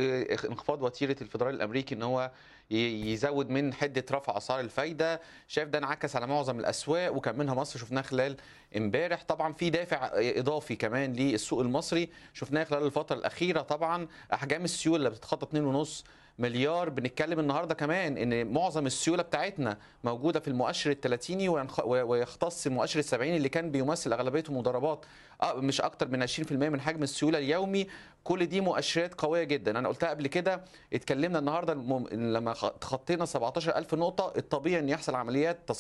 [0.52, 2.32] انخفاض وتيرة الفدرالي الأمريكي إن هو
[2.72, 5.22] يزود من حدة رفع أسعار الفايدة.
[5.48, 8.38] شايف ده انعكس على معظم الأسواق وكان منها مصر شفناها خلال
[8.78, 9.24] امبارح.
[9.24, 13.62] طبعا في دافع إضافي كمان للسوق المصري شفناه خلال الفترة الأخيرة.
[13.62, 16.04] طبعا أحجام السيوله اللي بتتخطى 2.5
[16.40, 21.50] مليار بنتكلم النهارده كمان إن معظم السيولة بتاعتنا موجودة في المؤشر الثلاثيني
[21.86, 25.06] ويختص المؤشر السبعيني اللي كان بيمثل اغلبيته مضاربات
[25.42, 27.88] آه، مش أكتر من 20% من حجم السيولة اليومي.
[28.24, 29.80] كل دي مؤشرات قوية جدا.
[29.80, 30.64] أنا قلتها قبل كده
[30.94, 31.74] اتكلمنا النهارده
[32.14, 35.72] لما تخطينا 17000 نقطة الطبيعي إن يحصل عمليات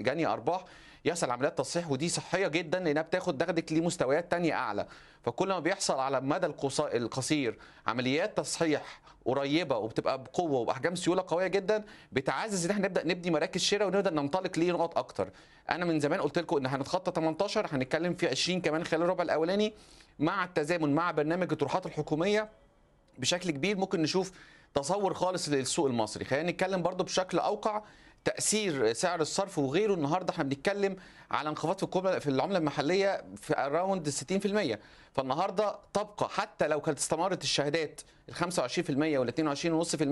[0.00, 0.64] جني أرباح.
[1.04, 4.86] يحصل عمليات تصحيح ودي صحية جدا لأنها بتاخد تاخدك لمستويات تانية أعلى.
[5.22, 6.46] فكل ما بيحصل على المدى
[6.94, 13.30] القصير عمليات تصحيح قريبة وبتبقى بقوة وبأحجام سيولة قوية جدا بتعزز إن إحنا نبدأ نبني
[13.30, 15.30] مراكز شراء ونبدا ننطلق لنقط أكتر.
[15.70, 19.74] أنا من زمان قلت لكم إن هنتخطى 18 هنتكلم في 20 كمان خلال الربع الأولاني
[20.18, 22.48] مع التزامن مع برنامج الطروحات الحكومية
[23.18, 24.32] بشكل كبير ممكن نشوف
[24.74, 26.24] تصور خالص للسوق المصري.
[26.24, 27.82] خلينا نتكلم برضو بشكل أوقع
[28.24, 29.94] تأثير سعر الصرف وغيره.
[29.94, 30.96] النهارده إحنا بنتكلم
[31.30, 34.78] على انخفاض في العملة المحلية في اراوند 60%
[35.14, 39.32] فالنهارده تبقى حتى لو كانت استمرت الشهادات ال 25% وال
[39.86, 40.02] 22.5%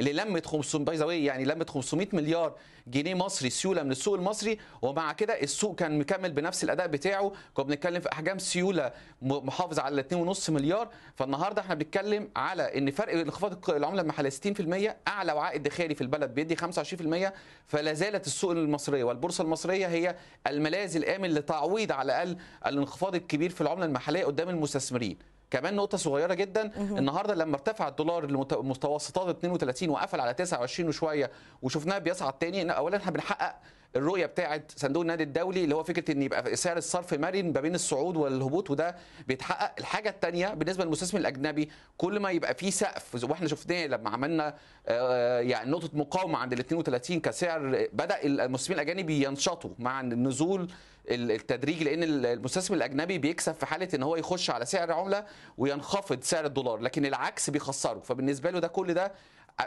[0.00, 2.54] اللي لمت 500 باي يعني لمت 500 مليار
[2.86, 4.58] جنيه مصري سيولة من السوق المصري.
[4.82, 7.32] ومع كده السوق كان مكمل بنفس الأداء بتاعه.
[7.54, 8.92] كنا بنتكلم في أحجام سيولة
[9.22, 10.02] محافظ على
[10.34, 10.88] 2.5 مليار.
[11.14, 16.34] فالنهارده إحنا بنتكلم على إن فرق انخفاض العملة المحليه 60% أعلى وعائد داخلي في البلد
[16.34, 17.32] بيدي 25%
[17.66, 20.16] فلا زالت السوق المصرية والبورصة المصرية هي
[20.46, 22.36] الملاذ الآمن لتعويض على الأقل
[22.66, 24.24] الانخفاض الكبير في العملة المحلية.
[24.36, 25.18] قدام المستثمرين.
[25.50, 31.30] كمان نقطة صغيرة جدا النهارده لما ارتفع الدولار لمتوسطات 32 وقفل على 29 وشوية
[31.62, 33.54] وشفناه بيصعد تاني اولا إحنا بنحقق
[33.96, 37.74] الرؤية بتاعه صندوق النادي الدولي اللي هو فكرة إن يبقى سعر الصرف مرن ما بين
[37.74, 38.96] الصعود والهبوط وده
[39.28, 39.74] بيتحقق.
[39.78, 44.54] الحاجة الثانية بالنسبة للمستثمر الأجنبي كل ما يبقى في سقف وإحنا شفناه لما عملنا
[44.86, 50.68] آه، يعني نقطة مقاومة عند ال 32 كسعر بدأ المستثمرين الأجانب ينشطوا مع النزول
[51.10, 55.24] التدريجي لأن المستثمر الأجنبي بيكسب في حالة إن هو يخش على سعر عملة
[55.58, 58.00] وينخفض سعر الدولار لكن العكس بيخسره.
[58.00, 59.12] فبالنسبة له ده كل ده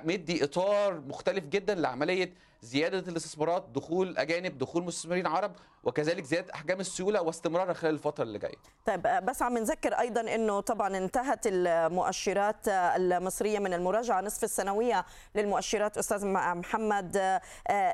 [0.04, 5.52] مدي إطار مختلف جدا لعملية زيادة الاستثمارات دخول أجانب دخول مستثمرين عرب
[5.84, 8.56] وكذلك زيادة أحجام السيولة واستمرارها خلال الفترة اللي جاية.
[8.86, 15.98] طيب بس عم نذكر أيضا إنه طبعا انتهت المؤشرات المصرية من المراجعة نصف السنوية للمؤشرات
[15.98, 17.40] أستاذ محمد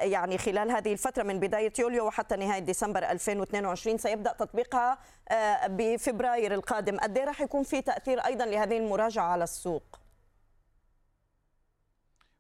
[0.01, 4.97] يعني خلال هذه الفترة من بداية يوليو وحتى نهاية ديسمبر 2022 سيبدأ تطبيقها
[5.67, 9.83] بفبراير القادم، قد إيه راح يكون في تأثير أيضا لهذه المراجعة على السوق؟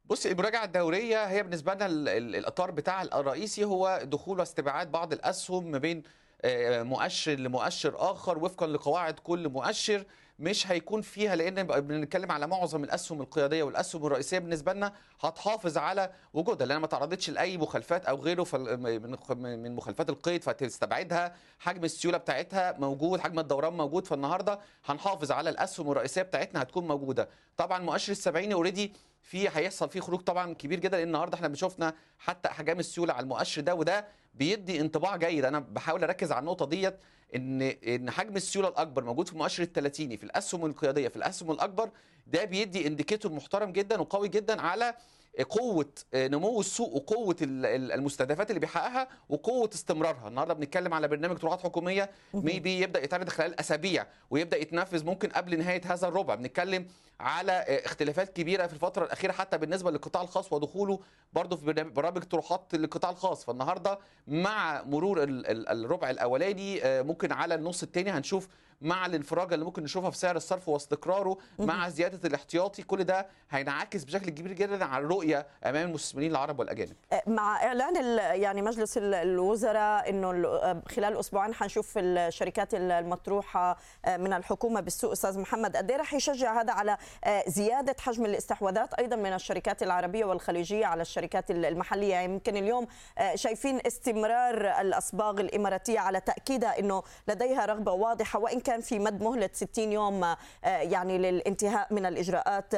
[0.09, 1.85] بص المراجعة الدورية هي بالنسبة لنا
[2.17, 6.03] الإطار بتاعها الرئيسي هو دخول واستبعاد بعض الأسهم ما بين
[6.41, 10.05] آه، مؤشر لمؤشر آخر وفقا لقواعد كل مؤشر.
[10.39, 16.09] مش هيكون فيها لأن بنتكلم على معظم الأسهم القيادية والأسهم الرئيسية بالنسبة لنا هتحافظ على
[16.33, 18.47] وجودها لأن ما تعرضتش لأي مخالفات أو غيره
[19.37, 25.91] من مخالفات القيد فتستبعدها حجم السيولة بتاعتها موجود حجم الدوران موجود فالنهاردة هنحافظ على الأسهم
[25.91, 27.29] الرئيسية بتاعتنا هتكون موجودة.
[27.57, 31.93] طبعا مؤشر السبعيني اوريدي في هيحصل فيه خروج طبعا كبير جدا لأن النهارده إحنا شفنا
[32.19, 35.45] حتى احجام السيولة على المؤشر ده وده بيدي انطباع جيد.
[35.45, 36.97] أنا بحاول أركز على النقطة ديت
[37.35, 41.89] إن إن حجم السيولة الأكبر موجود في المؤشر الثلاثيني في الأسهم القيادية في الأسهم الأكبر
[42.27, 44.95] ده بيدي إنديكيتور محترم جدا وقوي جدا على
[45.43, 50.27] قوة نمو السوق وقوة المستهدفات اللي بيحققها وقوة استمرارها.
[50.27, 52.09] النهارده بنتكلم على برنامج طروحات حكومية.
[52.33, 56.35] ميبي يبدأ يتعرض خلال أسابيع ويبدأ يتنفذ ممكن قبل نهاية هذا الربع.
[56.35, 56.87] بنتكلم
[57.19, 57.51] على
[57.85, 60.99] اختلافات كبيرة في الفترة الأخيرة حتى بالنسبة للقطاع الخاص ودخوله
[61.33, 63.45] برضه في برامج طروحات للقطاع الخاص.
[63.45, 68.47] فالنهارده مع مرور الربع الأولاني ممكن على النص الثاني هنشوف
[68.81, 72.83] مع الانفراجه اللي ممكن نشوفها في سعر الصرف واستقراره مع زيادة الاحتياطي.
[72.83, 76.95] كل ده هينعكس بشكل كبير جدا على الرؤيه أمام المستثمرين العرب والأجانب.
[77.27, 80.31] مع إعلان يعني مجلس الوزراء إنه
[80.87, 86.73] خلال أسبوعين حنشوف الشركات المطروحة من الحكومة بالسوق أستاذ محمد قد إيه رح يشجع هذا
[86.73, 86.97] على
[87.47, 92.87] زيادة حجم الاستحواذات أيضا من الشركات العربية والخليجية على الشركات المحلية يعني يمكن اليوم
[93.35, 99.49] شايفين استمرار الاصباغ الإماراتية على تأكيدها إنه لديها رغبة واضحة وإن كان في مد مهلة
[99.53, 102.73] 60 يوم يعني للانتهاء من الإجراءات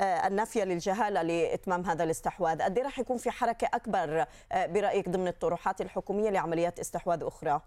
[0.00, 6.30] النافية للجهالة لإتمام هذا الاستحواذ، قد رح يكون في حركة أكبر برأيك ضمن الطروحات الحكومية
[6.30, 7.60] لعمليات استحواذ أخرى؟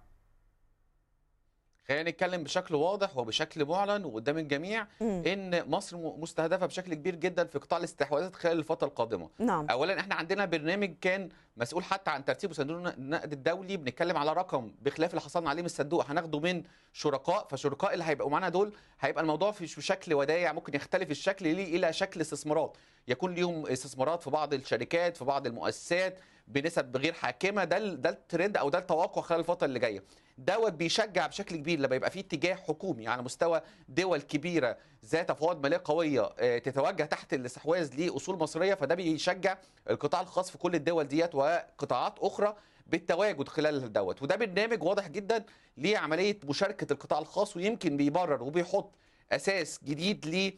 [1.88, 5.04] خلينا نتكلم بشكل واضح وبشكل معلن وقدام الجميع م.
[5.28, 9.68] إن مصر مستهدفة بشكل كبير جدا في قطاع الاستحواذات خلال الفترة القادمة نعم.
[9.70, 14.72] اولا إحنا عندنا برنامج كان مسؤول حتى عن ترتيب صندوق النقد الدولي بنتكلم على رقم
[14.82, 16.64] بخلاف اللي حصلنا عليه من الصندوق هناخده من
[16.94, 21.76] شركاء فشركاء اللي هيبقوا معانا دول هيبقى الموضوع في شكل ودايع ممكن يختلف الشكل ليه
[21.78, 22.78] إلى شكل استثمارات
[23.08, 26.18] يكون ليهم استثمارات في بعض الشركات في بعض المؤسسات
[26.48, 27.64] بنسب غير حاكمة.
[27.64, 30.04] ده ده الترند أو ده التوقع خلال الفترة اللي جاية.
[30.38, 35.58] دوت بيشجع بشكل كبير لما يبقى في اتجاه حكومي على مستوى دول كبيرة ذات فوائد
[35.60, 39.58] مالية قوية تتوجه تحت الاستحواذ لأصول مصريه فده بيشجع
[39.90, 42.56] القطاع الخاص في كل الدول ديت وقطاعات أخرى
[42.88, 44.22] بالتواجد خلال دوت.
[44.22, 45.44] وده برنامج واضح جدا
[45.78, 48.92] لعملية مشاركة القطاع الخاص ويمكن بيبرر وبيحط
[49.32, 50.54] أساس جديد ل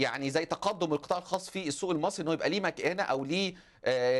[0.00, 3.54] يعني زي تقدم القطاع الخاص في السوق المصري إنه يبقى ليه مكانة أو ليه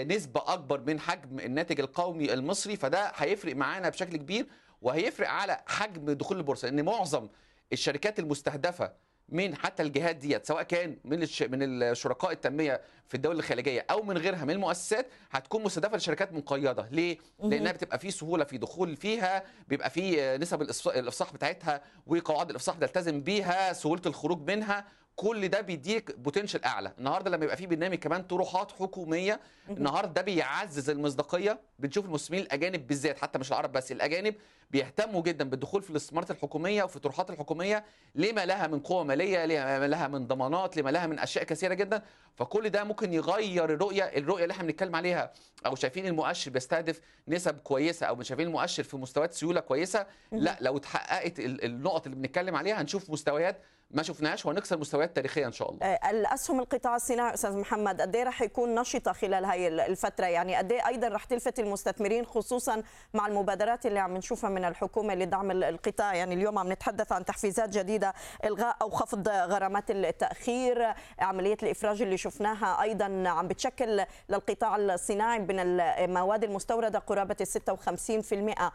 [0.05, 4.47] نسبة أكبر من حجم الناتج القومي المصري فده هيفرق معانا بشكل كبير
[4.83, 7.29] وهيفرق على حجم دخول البورصة ان معظم
[7.73, 8.93] الشركات المستهدفة
[9.29, 11.43] من حتى الجهات ديت سواء كان من الش...
[11.43, 16.89] من الشركاء التنمية في الدول الخليجية أو من غيرها من المؤسسات هتكون مستهدفة لشركات مقيده
[16.91, 17.19] ليه؟
[17.51, 23.21] لأنها بتبقى في سهولة في دخول فيها بيبقى في نسب الإفصاح بتاعتها وقواعد الإفصاح بتلتزم
[23.21, 24.85] بيها سهولة الخروج منها.
[25.21, 26.93] كل ده بيديك بوتنشال أعلى.
[26.99, 29.41] النهارده لما يبقى في برنامج كمان طروحات حكومية
[29.71, 31.59] النهارده ده بيعزز المصداقية.
[31.79, 34.35] بنشوف المسلمين الأجانب بالذات حتى مش العرب بس الأجانب
[34.71, 37.85] بيهتموا جدا بالدخول في الاستثمارات الحكومية وفي الطروحات الحكومية.
[38.15, 42.03] لما لها من قوة مالية لما لها من ضمانات لما لها من أشياء كثيرة جدا.
[42.37, 45.33] فكل ده ممكن يغير الرؤية الرؤية اللي إحنا بنتكلم عليها.
[45.67, 50.07] أو شايفين المؤشر بيستهدف نسب كويسة أو شايفين المؤشر في مستويات سيولة كويسة.
[50.33, 53.61] لا لو اتحققت النقط اللي بنتكلم عليها هنشوف مستويات
[53.91, 55.87] ما شفناهاش وهنكسر مستويات تاريخية إن شاء الله.
[55.95, 60.73] الاسهم القطاع الصناعي أستاذ محمد قد إيه رح يكون نشطة خلال هاي الفترة يعني قد
[60.73, 62.83] إيه أيضا رح تلفت المستثمرين خصوصا
[63.15, 67.69] مع المبادرات اللي عم نشوفها من الحكومة لدعم القطاع يعني اليوم عم نتحدث عن تحفيزات
[67.69, 68.15] جديدة
[68.45, 75.61] إلغاء أو خفض غرامات التأخير عملية الإفراج اللي شفناها أيضا عم بتشكل للقطاع الصناعي من
[75.81, 78.73] المواد المستوردة قرابة ال 56%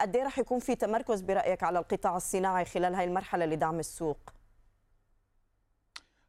[0.00, 4.18] قد إيه رح يكون في تمركز برأيك على القطاع الصناعي خلال هاي المرحلة لدعم السوق؟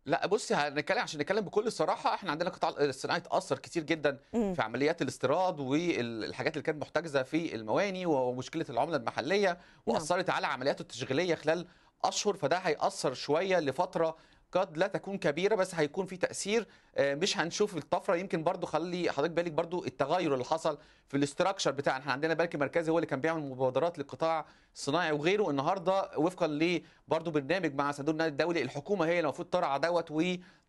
[0.05, 4.53] لا بصي هنتكلم عشان نتكلم بكل صراحة إحنا عندنا قطاع الصناعي اتأثر كتير جدا مم.
[4.53, 10.81] في عمليات الاستيراد والحاجات اللي كانت محتجزة في المواني ومشكلة العملة المحلية وأثرت على عملياته
[10.81, 11.67] التشغيلية خلال
[12.05, 14.15] أشهر فده هيأثر شوية لفترة
[14.53, 16.67] قد لا تكون كبيرة بس هيكون في تأثير
[16.99, 18.15] مش هنشوف الطفرة.
[18.15, 20.77] يمكن برضو خلي حضرتك بالك برضو التغير اللي حصل
[21.07, 21.99] في ال structure بتاعنا.
[21.99, 24.45] إحنا عندنا البنك المركزي هو اللي كان بيعمل مبادرات للقطاع
[24.75, 25.49] الصناعي وغيره.
[25.49, 30.11] النهارده وفقا ل برضو برنامج مع صندوق النقد الدولي الحكومة هي اللي المفروض ترعى دوت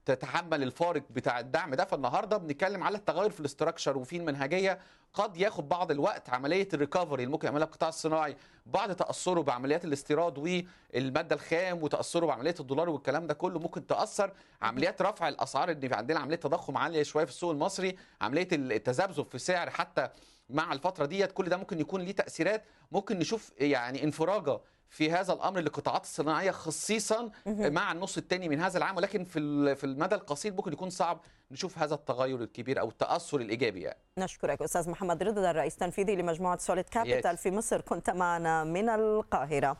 [0.08, 1.84] وتتحمل الفارق بتاع الدعم ده.
[1.84, 4.78] فالنهارده بنتكلم على التغير في ال structure وفي المنهجية
[5.14, 6.30] قد ياخد بعض الوقت.
[6.30, 8.36] عملية الريكفري اللي ممكن يعملها القطاع الصناعي.
[8.66, 14.32] بعد تأثره بعمليات الاستيراد والمادة الخام وتأثره بعملية الدولار والكلام ده كله ممكن تأثر.
[14.62, 17.96] عمليات رفع الأسعار ان عندنا عملية تضخم عالية شوية في السوق المصري.
[18.20, 20.08] عملية التذبذب في سعر حتى
[20.50, 22.64] مع الفترة ديت كل ده ممكن يكون ليه تأثيرات.
[22.92, 28.78] ممكن نشوف يعني انفراجة في هذا الأمر للقطاعات الصناعية خصيصا مع النص الثاني من هذا
[28.78, 31.20] العام ولكن في في المدى القصير ممكن يكون صعب
[31.50, 33.98] نشوف هذا التغير الكبير أو التأثر الإيجابي يعني.
[34.18, 37.80] نشكرك أستاذ محمد رضا الرئيس التنفيذي لمجموعة سوليد كابيتال في مصر.
[37.80, 39.76] كنت معنا من القاهرة.